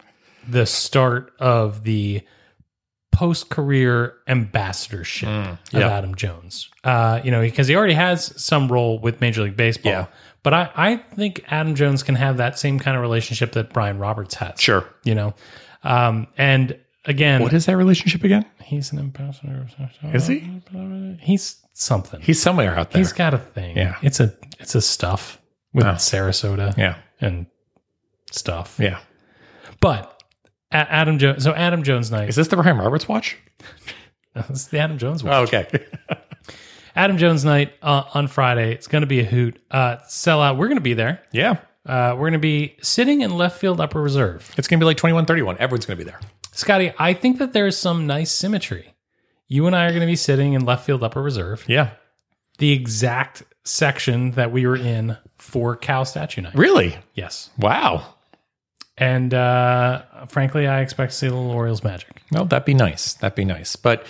[0.48, 2.22] the start of the
[3.14, 5.88] post career ambassadorship of yeah.
[5.88, 6.70] Adam Jones.
[6.84, 9.92] Uh, you know, because he already has some role with Major League Baseball.
[9.92, 10.06] Yeah.
[10.42, 13.98] But I, I think Adam Jones can have that same kind of relationship that Brian
[14.00, 14.60] Roberts has.
[14.60, 14.86] Sure.
[15.06, 15.36] You know,
[15.84, 18.46] um, and again, What is that relationship again?
[18.62, 19.68] he's an ambassador.
[20.14, 20.40] Is he?
[21.22, 22.20] He's something.
[22.22, 23.00] He's somewhere out there.
[23.00, 23.78] he's got a thing.
[23.78, 23.96] Yeah.
[24.02, 25.40] It's a it's a stuff
[25.74, 25.92] with Oh.
[25.94, 26.96] Sarasota yeah.
[27.22, 27.46] and
[28.32, 28.78] stuff.
[28.80, 29.00] Yeah.
[29.80, 30.13] But
[30.74, 31.44] A- Adam Jones.
[31.44, 32.30] So Adam Jones night.
[32.30, 33.38] Is this the Brian Roberts watch?
[34.50, 35.32] It's the Adam Jones one.
[35.32, 35.68] Oh, okay.
[36.96, 38.74] Adam Jones night uh, on Friday.
[38.74, 39.60] It's going to be a hoot.
[39.70, 40.58] Uh, sell out.
[40.58, 41.22] We're going to be there.
[41.32, 41.58] yeah.
[41.86, 44.52] Uh, we're going to be sitting in left field upper reserve.
[44.58, 45.58] It's going to be like 2131.
[45.60, 46.20] Everyone's going to be there.
[46.54, 48.96] Scotty, I think that there's some nice symmetry.
[49.50, 51.90] You and I are going to be sitting in left field upper reserve, Yeah.
[52.58, 56.56] the exact section that we were in for Cow Statue Night.
[56.56, 56.96] Really?
[57.16, 57.50] Yes.
[57.60, 58.13] Wow.
[58.98, 62.22] And uh, frankly, I expect to see a little Orioles magic.
[62.32, 63.16] Well, that'd be nice.
[63.16, 63.76] That'd be nice.
[63.76, 64.06] But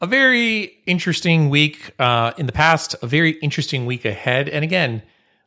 [0.00, 4.48] a very interesting week uh, in the past, a very interesting week ahead.
[4.48, 5.02] And again,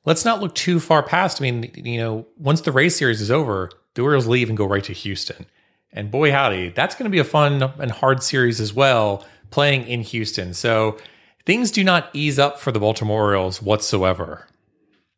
[0.06, 1.42] let's not look too far past.
[1.42, 4.66] I mean, you know, once the Rays series is over, the Orioles leave and go
[4.66, 5.46] right to Houston.
[5.94, 9.88] And boy, howdy, that's going to be a fun and hard series as well, playing
[9.88, 10.54] in Houston.
[10.54, 10.98] So
[11.46, 14.48] things do not ease up for the Baltimore Orioles whatsoever.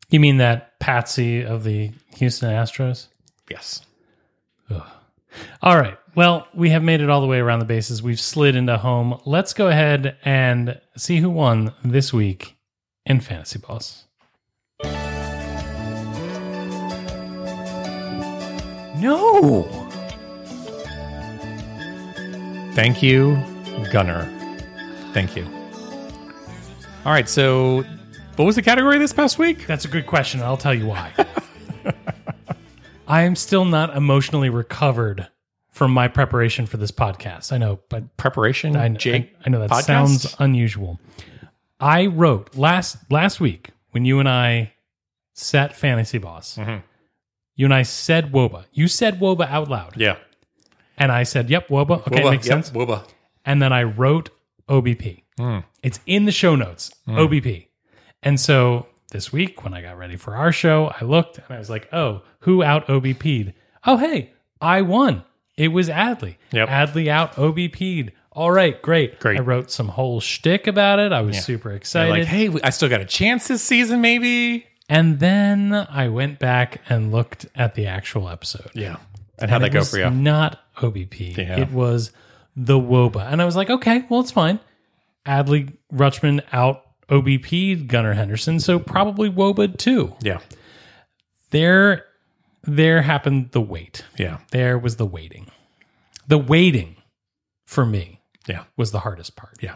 [0.09, 3.07] You mean that patsy of the Houston Astros?
[3.49, 3.81] Yes.
[5.61, 5.97] All right.
[6.15, 8.03] Well, we have made it all the way around the bases.
[8.03, 9.19] We've slid into home.
[9.25, 12.55] Let's go ahead and see who won this week
[13.05, 14.05] in Fantasy Boss.
[18.99, 19.63] No.
[22.73, 23.35] Thank you,
[23.91, 24.25] Gunnar.
[25.13, 25.45] Thank you.
[27.05, 27.27] All right.
[27.27, 27.83] So,
[28.35, 29.67] what was the category this past week?
[29.67, 30.41] That's a good question.
[30.41, 31.11] I'll tell you why.
[33.07, 35.27] I am still not emotionally recovered
[35.69, 37.51] from my preparation for this podcast.
[37.51, 38.75] I know, but Preparation.
[38.75, 39.33] I know, Jake.
[39.39, 39.83] I, I know that podcast?
[39.83, 40.99] sounds unusual.
[41.79, 44.73] I wrote last last week when you and I
[45.33, 46.57] set Fantasy Boss.
[46.57, 46.77] Mm-hmm.
[47.55, 48.65] You and I said wOBA.
[48.71, 50.15] You said wOBA out loud, Yeah.
[50.97, 52.31] and I said, "Yep, wOBA." Okay, Wooba.
[52.31, 52.71] makes Yep, sense.
[52.71, 53.05] wOBA.
[53.45, 54.29] And then I wrote
[54.69, 55.23] OBP.
[55.37, 55.59] Hmm.
[55.81, 56.91] It's in the show notes.
[57.07, 57.67] OBP.
[58.21, 61.57] And so this week when I got ready for our show, I looked and I
[61.57, 63.53] was like, "Oh, who out OBP'd?
[63.85, 65.23] Oh, hey, I won.
[65.55, 66.35] It was Adley.
[66.51, 66.67] Yep.
[66.67, 68.11] Adley out OBP'd.
[68.31, 69.19] All right, great.
[69.19, 69.39] Great.
[69.39, 71.11] I wrote some whole shtick about it.
[71.13, 72.09] I was super excited.
[72.09, 74.65] like, hey, I still got a chance this season, maybe.
[74.89, 78.71] and then I went back and looked at the actual episode.
[78.73, 78.97] Yeah.
[79.39, 80.09] And how'd that go for you?
[80.09, 81.37] Not OBP.
[81.37, 81.59] Yeah.
[81.59, 82.11] It was
[82.55, 83.31] the wOBA.
[83.31, 84.59] And I was like, okay, well, it's fine.
[85.25, 90.15] Adley Rutschman out OBP Gunnar Henderson, so probably wOBA too.
[90.21, 90.39] Yeah.
[91.51, 92.05] There,
[92.63, 94.03] there happened the wait.
[94.17, 94.39] Yeah.
[94.51, 95.47] There was the waiting.
[96.27, 96.95] The waiting
[97.65, 98.63] for me Yeah.
[98.77, 99.57] was the hardest part.
[99.61, 99.75] Yeah.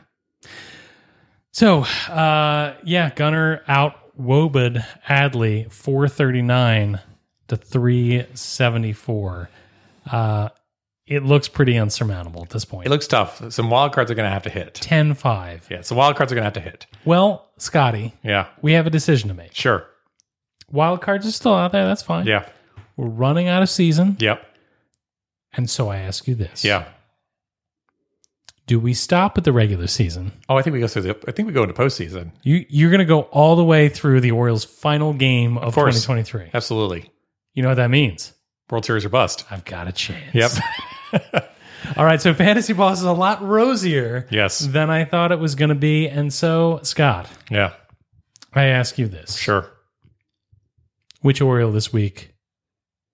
[1.52, 7.00] So, uh, yeah, Gunnar out Wobed Adley 439
[7.50, 9.50] to 374.
[10.10, 10.50] Uh,
[11.08, 12.86] it looks pretty unsurmountable at this point.
[12.86, 13.42] It looks tough.
[13.52, 14.74] Some wild cards are going to have to hit.
[14.76, 15.68] 10 5.
[15.72, 15.82] Yeah.
[15.82, 16.86] Some wild cards are going to have to hit.
[17.06, 18.48] Well, Scotty, Yeah.
[18.62, 19.54] we have a decision to make.
[19.56, 19.86] Sure.
[20.70, 21.86] Wild cards are still out there.
[21.86, 22.28] That's fine.
[22.28, 22.48] Yeah.
[22.98, 24.18] We're running out of season.
[24.20, 24.44] Yep.
[25.54, 26.86] And so I ask you this Yeah.
[28.66, 30.34] Do we stop at the regular season?
[30.50, 31.18] Oh, I think we go through the.
[31.26, 32.32] I think we go into postseason.
[32.44, 35.96] You you're going to go all the way through the Orioles' final game of, course.
[36.04, 36.50] 2023.
[36.54, 37.10] Absolutely.
[37.54, 38.34] You know what that means?
[38.70, 39.46] World Series or bust.
[39.50, 40.36] I've got a chance.
[40.36, 40.52] Yep.
[41.98, 44.60] All right, so fantasy boss is a lot rosier yes.
[44.60, 47.74] than I thought it was going to be, and so Scott, Yeah.
[48.54, 49.70] I ask you this: Sure.
[51.22, 52.34] Which Oriole this week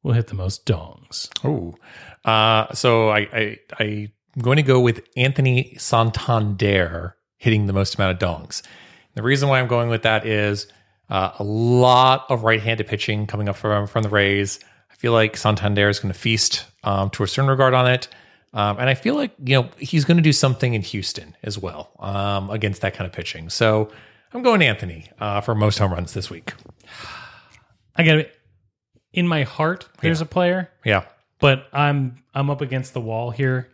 [0.02, 1.30] will hit the most dongs?
[1.44, 1.76] Oh.
[2.30, 8.22] Uh, so I, I I'm going to go with Anthony Santander hitting the most amount
[8.22, 8.62] of dongs.
[9.16, 10.68] The reason why I'm going with that is
[11.10, 14.60] uh, a lot of right-handed pitching coming up from from the Rays.
[15.04, 18.08] Feel like Santander is going to feast um, to a certain regard on it.
[18.54, 21.60] Um, and I feel like you know he's going to do something in Houston as
[21.60, 23.49] well um, against that kind of pitching.
[23.49, 23.91] So
[24.34, 26.54] I'm going Anthony uh, for most home runs this week.
[27.97, 28.34] I got it.
[29.12, 31.04] In my heart, there's a player, Yeah,
[31.39, 33.68] but I'm I'm up against the wall here,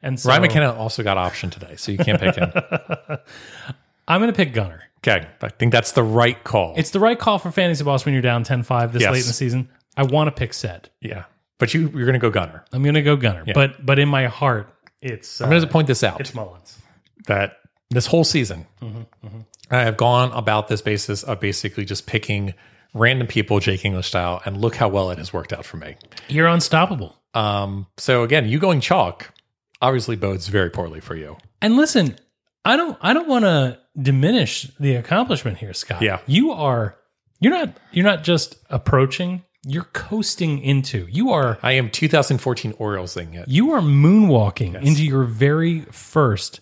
[0.00, 2.50] and so Ryan McKenna also got option today, so you can't pick him.
[4.08, 4.84] I'm going to pick Gunnar.
[5.06, 6.72] okay, I think that's the right call.
[6.78, 9.12] It's the right call for fantasy boss when you're down 10-5 this Yes.
[9.12, 9.68] late in the season.
[9.96, 10.86] I want to pick Ced.
[11.00, 11.24] yeah,
[11.58, 12.64] but you you're going to go Gunnar.
[12.72, 15.68] I'm going to go Gunnar, but but in my heart, it's uh, I'm going to
[15.68, 16.78] point this out it's Mullins.
[17.26, 17.58] that
[17.90, 19.40] this whole season, Mm-hmm,
[19.70, 22.54] I have gone about this basis of basically just picking
[22.94, 25.96] random people, Jake English style, and look how well it has worked out for me.
[26.28, 27.16] You're unstoppable.
[27.34, 29.32] Um, so again, you going chalk
[29.80, 31.36] obviously bodes very poorly for you.
[31.60, 32.16] And listen,
[32.64, 36.02] I don't I don't want to diminish the accomplishment here, Scott.
[36.02, 36.20] Yeah.
[36.26, 36.96] You are
[37.40, 41.06] you're not you're not just approaching, you're coasting into.
[41.10, 43.48] You are I am 2014 Orioles thing yet.
[43.48, 46.60] you are moonwalking into your very first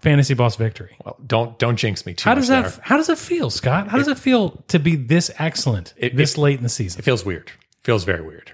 [0.00, 0.96] fantasy boss victory.
[1.04, 2.80] Well, don't don't jinx me too How much does that there.
[2.82, 3.88] how does it feel, Scott?
[3.88, 6.98] How does it feel to be this excellent It- this it- late in the season?
[6.98, 7.50] It feels weird.
[7.84, 8.52] Feels very weird.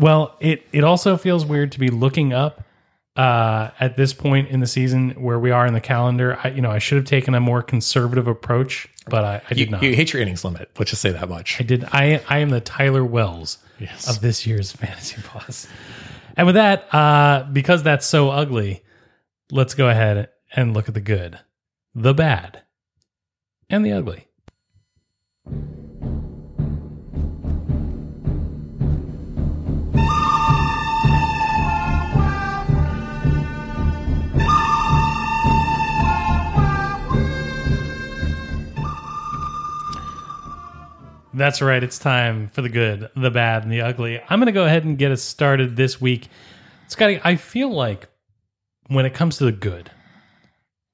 [0.00, 2.64] Well, it it also feels weird to be looking up
[3.18, 6.38] uh, at this point in the season where we are in the calendar.
[6.42, 9.58] I, you know, I should have taken a more conservative approach, but I, I did
[9.58, 9.82] You, not.
[9.82, 10.70] you hit your innings limit.
[10.78, 11.60] Let's just say that much.
[11.60, 11.84] I did.
[11.84, 14.08] I I am the Tyler Wells Yes.
[14.08, 15.66] of this year's fantasy boss.
[16.36, 18.82] And with that, uh, because that's so ugly,
[19.50, 21.38] let's go ahead and look at the good,
[21.96, 22.62] the bad,
[23.68, 24.28] and the ugly.
[41.38, 41.82] That's right.
[41.82, 44.20] It's time for the good, the bad, and the ugly.
[44.28, 46.28] I'm going to go ahead and get us started this week.
[46.88, 48.08] Scotty, I feel like
[48.88, 49.90] when it comes to the good,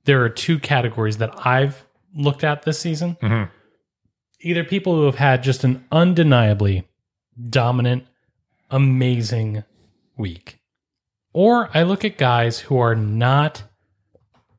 [0.04, 1.84] there are two categories that I've
[2.14, 3.16] looked at this season.
[3.22, 3.48] Mhm.
[4.40, 6.86] Either people who have had just an undeniably
[7.48, 8.04] dominant,
[8.70, 9.64] amazing
[10.18, 10.58] week,
[11.32, 13.62] or I look at guys who are not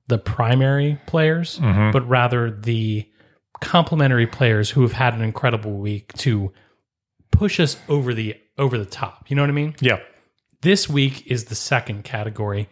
[0.08, 1.60] the primary players,
[1.92, 3.08] but rather the
[3.62, 6.52] complementary players who have had an incredible week to
[7.32, 9.26] push us over the over the top.
[9.30, 9.76] You know what I mean?
[9.80, 10.00] Yeah.
[10.62, 12.70] This week is the second category.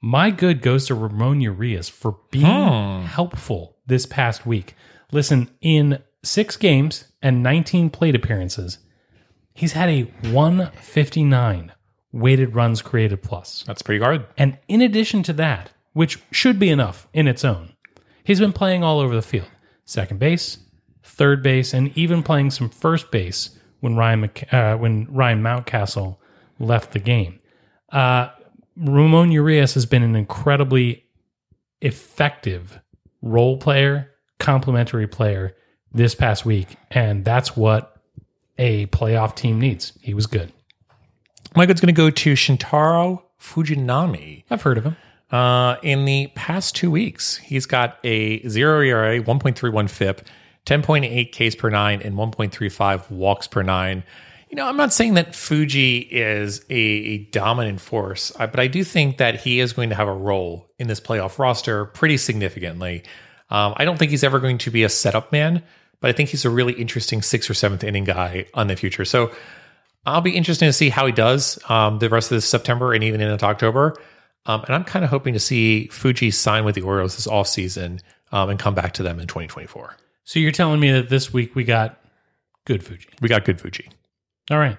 [0.00, 3.04] My good goes to Ramon Urias for being hmm.
[3.06, 4.74] helpful this past week.
[5.12, 8.78] Listen, in six games and 19 plate appearances,
[9.54, 11.72] he's had a 159
[12.12, 13.64] weighted runs created plus.
[13.66, 14.26] That's pretty hard.
[14.36, 17.74] And in addition to that, which should be enough in its own,
[18.24, 19.48] he's been playing all over the field
[19.92, 20.58] second base,
[21.02, 26.16] third base, and even playing some first base when Ryan, uh, when Ryan Mountcastle
[26.58, 27.40] left the game.
[27.90, 28.28] Uh,
[28.76, 31.04] Ramon Urias has been an incredibly
[31.80, 32.80] effective
[33.20, 35.54] role player, complementary player
[35.92, 36.76] this past week.
[36.90, 37.96] And that's what
[38.58, 39.92] a playoff team needs.
[40.00, 40.52] He was good.
[41.54, 44.44] My good's going to go to Shintaro Fujinami.
[44.50, 44.96] I've heard of him.
[45.32, 50.28] Uh, in the past two weeks, he's got a zero ERA, 1.31 FIP,
[50.66, 54.04] 10.8 Ks per nine, and 1.35 walks per nine.
[54.50, 58.84] You know, I'm not saying that Fuji is a, a dominant force, but I do
[58.84, 63.02] think that he is going to have a role in this playoff roster pretty significantly.
[63.48, 65.62] Um, I don't think he's ever going to be a setup man,
[66.00, 69.06] but I think he's a really interesting sixth or seventh inning guy on the future.
[69.06, 69.32] So
[70.04, 73.02] I'll be interested to see how he does um, the rest of this September and
[73.02, 73.96] even into October.
[74.46, 77.46] Um, and I'm kind of hoping to see Fuji sign with the Orioles this off
[77.46, 78.00] season
[78.32, 79.96] um, and come back to them in 2024.
[80.24, 82.00] So you're telling me that this week we got
[82.64, 83.08] good Fuji.
[83.20, 83.88] We got good Fuji.
[84.50, 84.78] All right.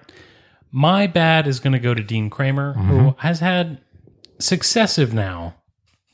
[0.70, 3.80] My bad is going to go to Dean Kremer, who has had
[4.40, 5.54] successive now,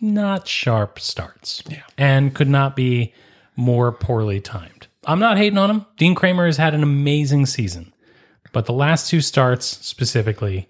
[0.01, 1.63] not sharp starts,
[1.97, 3.15] and could not be
[3.57, 4.87] more poorly timed.
[5.07, 5.87] I'm not hating on him.
[5.97, 7.95] Dean Kremer has had an amazing season,
[8.53, 10.69] but the last two starts specifically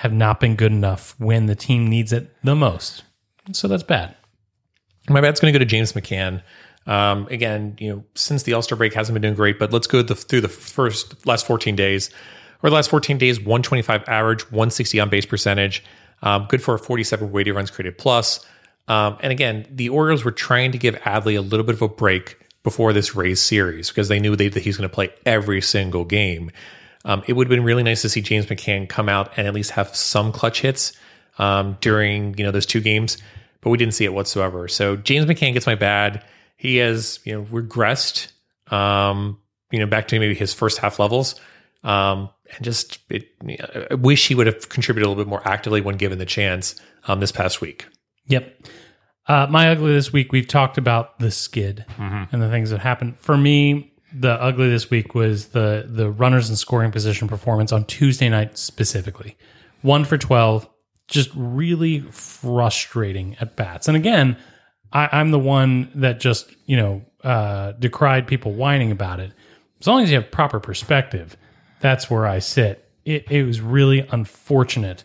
[0.00, 3.02] have not been good enough when the team needs it the most.
[3.52, 4.16] So that's bad.
[5.10, 6.42] My bad's going to go to James McCann.
[6.86, 9.86] Um, again, you know, since the All Star break hasn't been doing great, but let's
[9.86, 12.08] go the, through the first last 14 days.
[12.62, 15.84] Or the last 14 days, 125 average, 160 on base percentage,
[16.22, 18.46] um, good for a 47 weighted runs created plus.
[18.88, 21.88] Um, and again, the Orioles were trying to give Adley a little bit of a
[21.88, 25.60] break before this Rays series because they knew they, that he's going to play every
[25.60, 26.50] single game.
[27.04, 29.54] Um, it would have been really nice to see James McCann come out and at
[29.54, 30.92] least have some clutch hits
[31.38, 33.16] um, during you know those two games,
[33.60, 34.68] but we didn't see it whatsoever.
[34.68, 36.24] So James McCann gets my bad.
[36.56, 38.30] He has you know regressed,
[38.72, 39.38] um,
[39.70, 41.36] you know, back to maybe his first half levels,
[41.82, 43.28] um, and just it,
[43.90, 46.74] I wish he would have contributed a little bit more actively when given the chance
[47.08, 47.86] um, this past week.
[48.26, 48.66] Yep.
[49.26, 51.84] Uh, my ugly this week, we've talked about the skid
[52.32, 53.16] and the things that happened.
[53.20, 57.84] For me, the ugly this week was the the runners in scoring position performance on
[57.84, 59.36] Tuesday night specifically.
[59.82, 60.68] One for twelve,
[61.08, 63.88] just really frustrating at bats.
[63.88, 64.36] And again,
[64.92, 69.32] I, I'm the one that just you know uh, decried people whining about it.
[69.80, 71.36] As long as you have proper perspective,
[71.80, 72.86] that's where I sit.
[73.04, 75.04] It, it was really unfortunate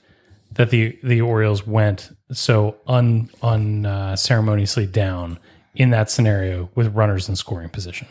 [0.52, 5.40] that the the Orioles went so un unceremoniously down
[5.76, 8.08] in that scenario with runners in scoring position.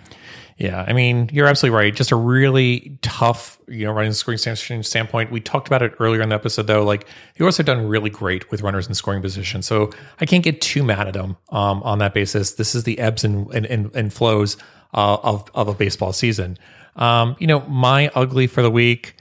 [0.56, 1.94] Yeah, I mean, you're absolutely right.
[1.94, 5.32] Just a really tough, you know, running scoring stand- standpoint.
[5.32, 6.84] We talked about it earlier in the episode, though.
[6.84, 9.90] Like, the Orioles have done really great with runners in scoring position, so
[10.20, 12.52] I can't get too mad at them um, on that basis.
[12.52, 14.56] This is the ebbs and and, and, and flows
[14.92, 16.56] uh, of of a baseball season.
[16.94, 19.16] Um, you know, my ugly for the week.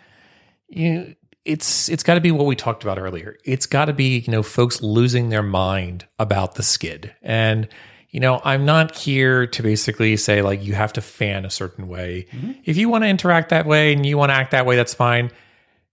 [0.67, 1.15] You,
[1.45, 3.37] it's it's got to be what we talked about earlier.
[3.43, 7.67] It's got to be you know folks losing their mind about the skid and
[8.13, 11.87] you know, I'm not here to basically say like you have to fan a certain
[11.87, 12.27] way.
[12.63, 14.93] If you want to interact that way and you want to act that way, that's
[14.93, 15.31] fine.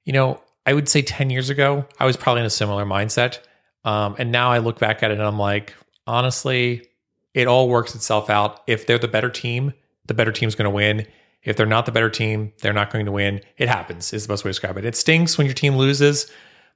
[0.05, 3.39] You know, I would say 10 years ago, I was probably in a similar mindset.
[3.85, 5.75] Um, and now I look back at it and I'm like,
[6.07, 6.87] honestly,
[7.33, 8.61] it all works itself out.
[8.66, 9.73] If they're the better team,
[10.05, 11.07] the better team's going to win.
[11.43, 13.41] If they're not the better team, they're not going to win.
[13.57, 14.85] It happens, is the best way to describe it.
[14.85, 16.31] It stinks when your team loses,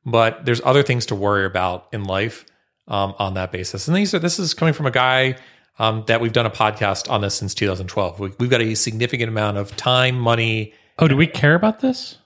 [0.07, 2.47] but there's other things to worry about in life
[2.89, 3.89] um, on that basis.
[3.89, 5.37] And these are this is coming from a guy
[5.79, 8.21] um, that we've done a podcast on this since 2012.
[8.21, 10.75] We, we've got a significant amount of time, money.
[10.99, 12.19] Oh, do we care about this?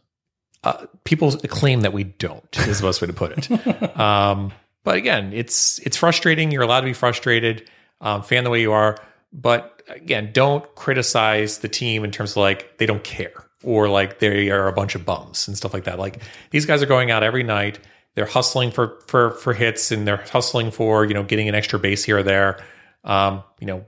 [0.65, 3.99] Uh, people claim that we don't is the best way to put it.
[3.99, 4.53] um,
[4.85, 6.51] but again, it's it's frustrating.
[6.51, 7.69] You're allowed to be frustrated.
[8.01, 8.99] Um, fan the way you are,
[9.33, 14.19] but again, don't criticize the team in terms of like they don't care or like
[14.19, 15.99] they are a bunch of bums and stuff like that.
[15.99, 17.79] Like these guys are going out every night.
[18.19, 21.79] They're hustling for for for hits and they're hustling for you know getting an extra
[21.79, 22.61] base here or there.
[23.05, 23.87] Um, you know,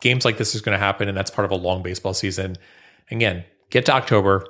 [0.00, 2.56] games like this is going to happen, and that's part of a long baseball season.
[3.12, 4.48] Again, get to October,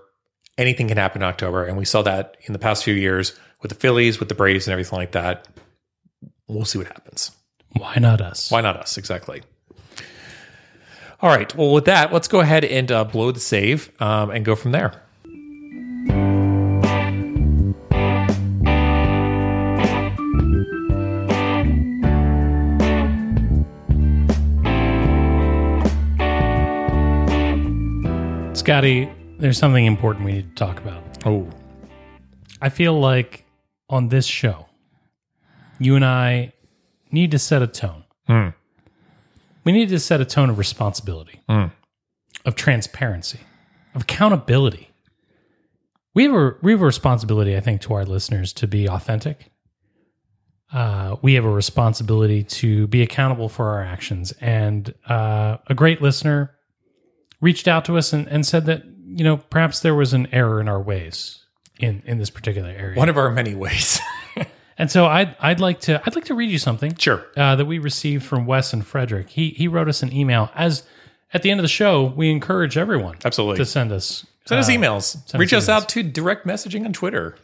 [0.56, 3.68] anything can happen in October, and we saw that in the past few years with
[3.68, 5.46] the Phillies, with the Braves, and everything like that.
[6.46, 7.30] We'll see what happens.
[7.76, 8.50] Why not us?
[8.50, 8.96] Why not us?
[8.96, 9.42] Exactly.
[11.20, 11.54] All right.
[11.54, 14.72] Well, with that, let's go ahead and uh, blow the save um, and go from
[14.72, 15.02] there.
[28.68, 29.08] Scotty,
[29.38, 31.02] there's something important we need to talk about.
[31.24, 31.48] Oh,
[32.60, 33.46] I feel like
[33.88, 34.66] on this show,
[35.78, 36.52] you and I
[37.10, 38.04] need to set a tone.
[38.26, 38.48] Hmm.
[39.64, 43.40] We need to set a tone of responsibility, of transparency,
[43.94, 44.90] of accountability.
[46.14, 49.50] We have a we have a responsibility, I think, to our listeners to be authentic.
[50.74, 54.32] Uh, we have a responsibility to be accountable for our actions.
[54.42, 56.57] And uh, a great listener
[57.40, 60.60] reached out to us and, and said that you know perhaps there was an error
[60.60, 61.44] in our ways
[61.78, 62.96] in in this particular area.
[62.96, 64.00] one of our many ways.
[64.78, 67.26] And so I'd I'd like to I'd like to read you something sure.
[67.36, 69.28] uh, that we received from Wes and Frederick.
[69.28, 70.50] He he wrote us an email.
[70.54, 70.84] As
[71.34, 73.56] at the end of the show, we encourage everyone Absolutely.
[73.56, 75.28] to send us Send us uh, emails.
[75.28, 77.36] send Reach us us out to direct messaging on Twitter.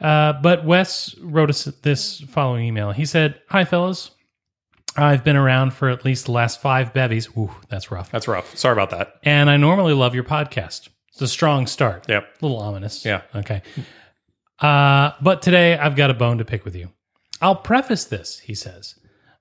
[0.00, 2.92] Uh, but Wes wrote us this following email.
[2.92, 4.10] He said, "Hi fellas,
[4.96, 7.28] I've been around for at least the last five bevies.
[7.36, 8.10] Ooh, that's rough.
[8.10, 8.56] That's rough.
[8.56, 9.14] Sorry about that.
[9.22, 10.88] And I normally love your podcast.
[11.10, 12.08] It's a strong start.
[12.08, 12.24] Yep.
[12.24, 13.04] A little ominous.
[13.04, 13.22] Yeah.
[13.34, 13.62] Okay.
[14.58, 16.90] Uh, but today I've got a bone to pick with you.
[17.40, 18.96] I'll preface this, he says,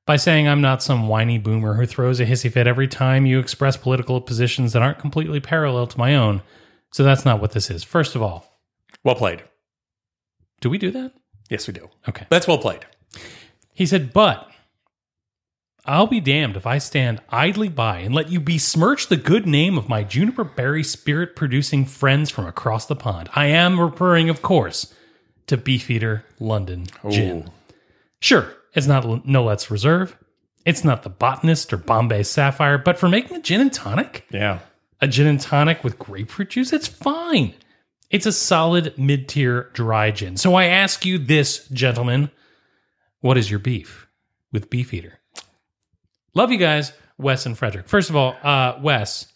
[0.06, 3.40] by saying I'm not some whiny boomer who throws a hissy fit every time you
[3.40, 6.42] express political positions that aren't completely parallel to my own.
[6.94, 7.84] So that's not what this is.
[7.84, 8.60] First of all,
[9.04, 9.44] Well played.
[10.62, 11.12] do we do that?
[11.50, 11.90] Yes, we do.
[12.08, 12.26] Okay.
[12.30, 12.86] That's well played.
[13.74, 14.49] He said, but
[15.90, 19.76] I'll be damned if I stand idly by and let you besmirch the good name
[19.76, 23.28] of my juniper berry spirit producing friends from across the pond.
[23.34, 24.94] I am referring, of course,
[25.48, 27.50] to Beefeater London Gin.
[28.22, 30.16] Sure, it's not L- Nolet's Reserve.
[30.64, 34.60] It's not the Botanist or Bombay Sapphire, but for making a gin and tonic, Yeah.
[35.02, 37.56] a gin and tonic with grapefruit juice, it's fine.
[38.12, 40.38] It's a solid mid tier dry gin.
[40.38, 42.30] So I ask you this, gentlemen
[43.22, 44.08] what is your beef
[44.54, 45.19] with Beefeater?
[46.40, 47.90] Love you guys, Wes and Frederick.
[47.90, 49.28] First of all, uh, Wes,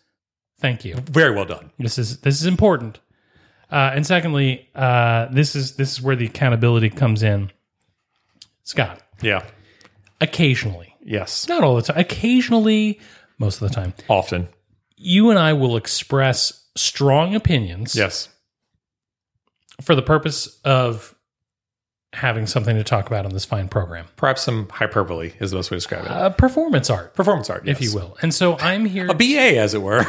[0.62, 0.96] thank you.
[0.96, 1.70] Very well done.
[1.78, 3.02] This is this is important.
[3.70, 7.52] Uh, and secondly, uh, this is this is where the accountability comes in.
[8.64, 9.44] Scott, Yeah.
[10.22, 11.46] occasionally, Yes.
[11.50, 13.02] not all the time, occasionally,
[13.38, 14.48] most of the time, Often.
[14.96, 18.30] you and I will express strong opinions Yes.
[19.82, 21.13] for the purpose of
[22.14, 24.06] having something to talk about on this fine program.
[24.16, 26.12] Perhaps some hyperbole is the best way to describe it.
[26.12, 28.18] Uh, performance art, Performance art, if you will.
[28.22, 29.08] And so I'm here.
[29.10, 30.06] A BA, as it were.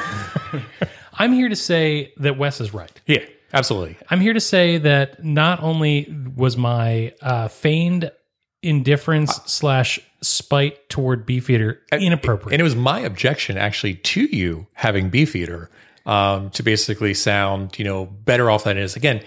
[1.15, 2.91] I'm here to say that Wes is right.
[3.07, 3.97] yeah, absolutely.
[4.11, 8.11] I'm here to say that not only was my uh, feigned
[8.63, 12.55] indifference slash spite toward Beefeater inappropriate.
[12.55, 15.71] And it was my objection actually to you having Beefeater
[16.07, 18.97] um, to basically sound, you know, better off than it is.
[18.97, 19.23] Again,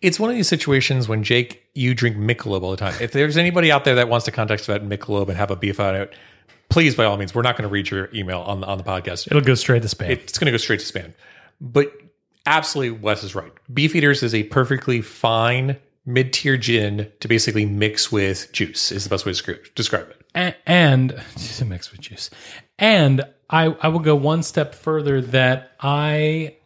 [0.00, 2.94] it's one of these situations when Jake, you drink Michelob all the time.
[3.00, 5.56] If there's anybody out there that wants to contact us about Michelob and have a
[5.56, 6.14] beef on it,
[6.68, 8.84] please, by all means, we're not going to read your email on the, on the
[8.84, 9.26] podcast.
[9.26, 10.10] It'll go straight to spam.
[10.10, 11.14] it's going to go straight to spam.
[11.60, 11.92] But
[12.46, 13.52] absolutely, Wes is right.
[13.72, 19.10] Beefeaters is a perfectly fine mid tier gin to basically mix with juice, is the
[19.10, 20.16] best way to describe it.
[20.34, 21.20] A- and
[21.56, 22.30] to mix with juice.
[22.78, 26.56] And I, I will go one step further that I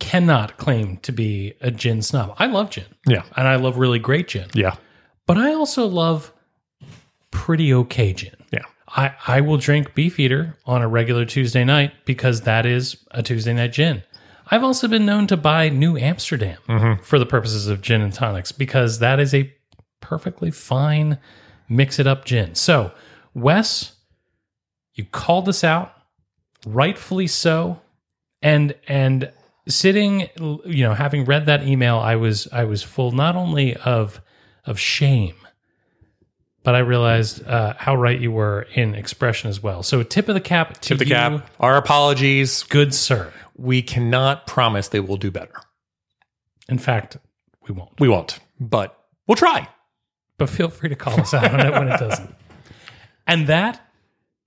[0.00, 2.34] cannot claim to be a gin snob.
[2.38, 2.86] I love gin.
[3.06, 3.22] Yeah.
[3.36, 4.48] And I love really great gin.
[4.54, 4.74] Yeah.
[5.26, 6.32] But I also love
[7.30, 8.34] pretty okay gin.
[8.50, 8.64] Yeah.
[8.88, 13.52] I, I will drink Beefeater on a regular Tuesday night because that is a Tuesday
[13.52, 14.02] night gin.
[14.50, 17.02] I've also been known to buy New Amsterdam mm-hmm.
[17.04, 19.52] for the purposes of gin and tonics because that is a
[20.00, 21.18] perfectly fine
[21.68, 22.54] mix it up gin.
[22.56, 22.90] So,
[23.32, 23.92] Wes,
[24.94, 25.94] you called us out,
[26.66, 27.80] rightfully so,
[28.42, 29.30] and and
[29.70, 34.20] sitting, you know, having read that email, I was I was full not only of
[34.66, 35.34] of shame,
[36.62, 39.82] but I realized uh, how right you were in expression as well.
[39.82, 41.50] So, tip of the cap to Tip the you, cap.
[41.58, 42.62] Our apologies.
[42.64, 43.32] good sir.
[43.56, 45.54] We cannot promise they will do better.
[46.68, 47.16] In fact,
[47.68, 47.98] we won't.
[48.00, 49.68] We won't, but we'll try.
[50.38, 52.34] but feel free to call us out on it when it doesn't.
[53.26, 53.80] And that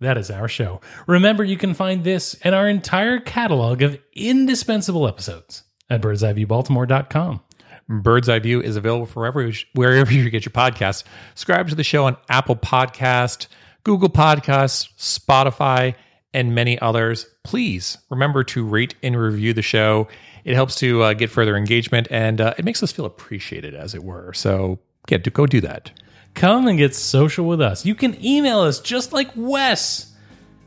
[0.03, 0.81] that is our show.
[1.07, 7.41] Remember, you can find this and our entire catalog of indispensable episodes at birdseyeviewbaltimore.com.
[7.89, 11.03] Bird's Eye View is available wherever wherever you get your podcasts.
[11.35, 13.47] Subscribe to the show on Apple Podcast,
[13.83, 15.95] Google Podcasts, Spotify,
[16.33, 17.27] and many others.
[17.43, 20.07] Please remember to rate and review the show.
[20.45, 23.93] It helps to uh, get further engagement and uh, it makes us feel appreciated, as
[23.93, 24.33] it were.
[24.33, 24.79] So,
[25.09, 25.91] yeah, do, go do that.
[26.33, 27.85] Come and get social with us.
[27.85, 30.13] You can email us just like Wes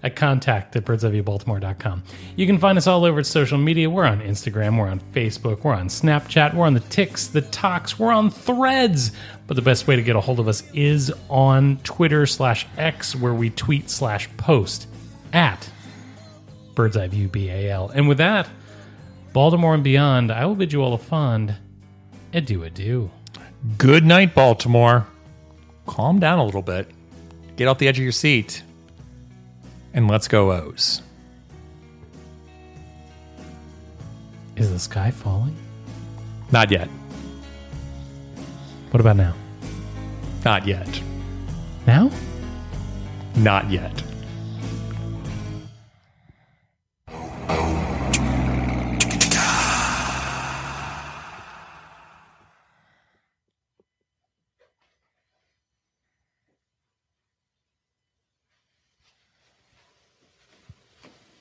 [0.03, 2.03] at contact at birdseyeviewbaltimore.com.
[2.37, 3.91] You can find us all over social media.
[3.91, 7.99] We're on Instagram, we're on Facebook, we're on Snapchat, we're on the Ticks, the Talks,
[7.99, 9.13] we're on Threads.
[9.47, 13.17] But the best way to get a hold of us is on Twitter slash X,
[13.17, 14.87] where we tweet slash post
[15.33, 15.69] at
[16.75, 17.89] Bird's Eye View BAL.
[17.89, 18.49] And with that,
[19.33, 21.55] Baltimore and beyond, I will bid you all a fond
[22.33, 23.11] adieu adieu.
[23.77, 25.07] Good night, Baltimore.
[25.87, 26.91] Calm down a little bit.
[27.57, 28.63] Get off the edge of your seat.
[29.95, 31.03] And let's go, O's.
[34.57, 35.57] Is the sky falling?
[36.51, 36.89] Not yet.
[38.91, 39.35] What about now?
[40.45, 41.01] Not yet.
[41.87, 42.11] Now?
[43.37, 44.03] Not yet.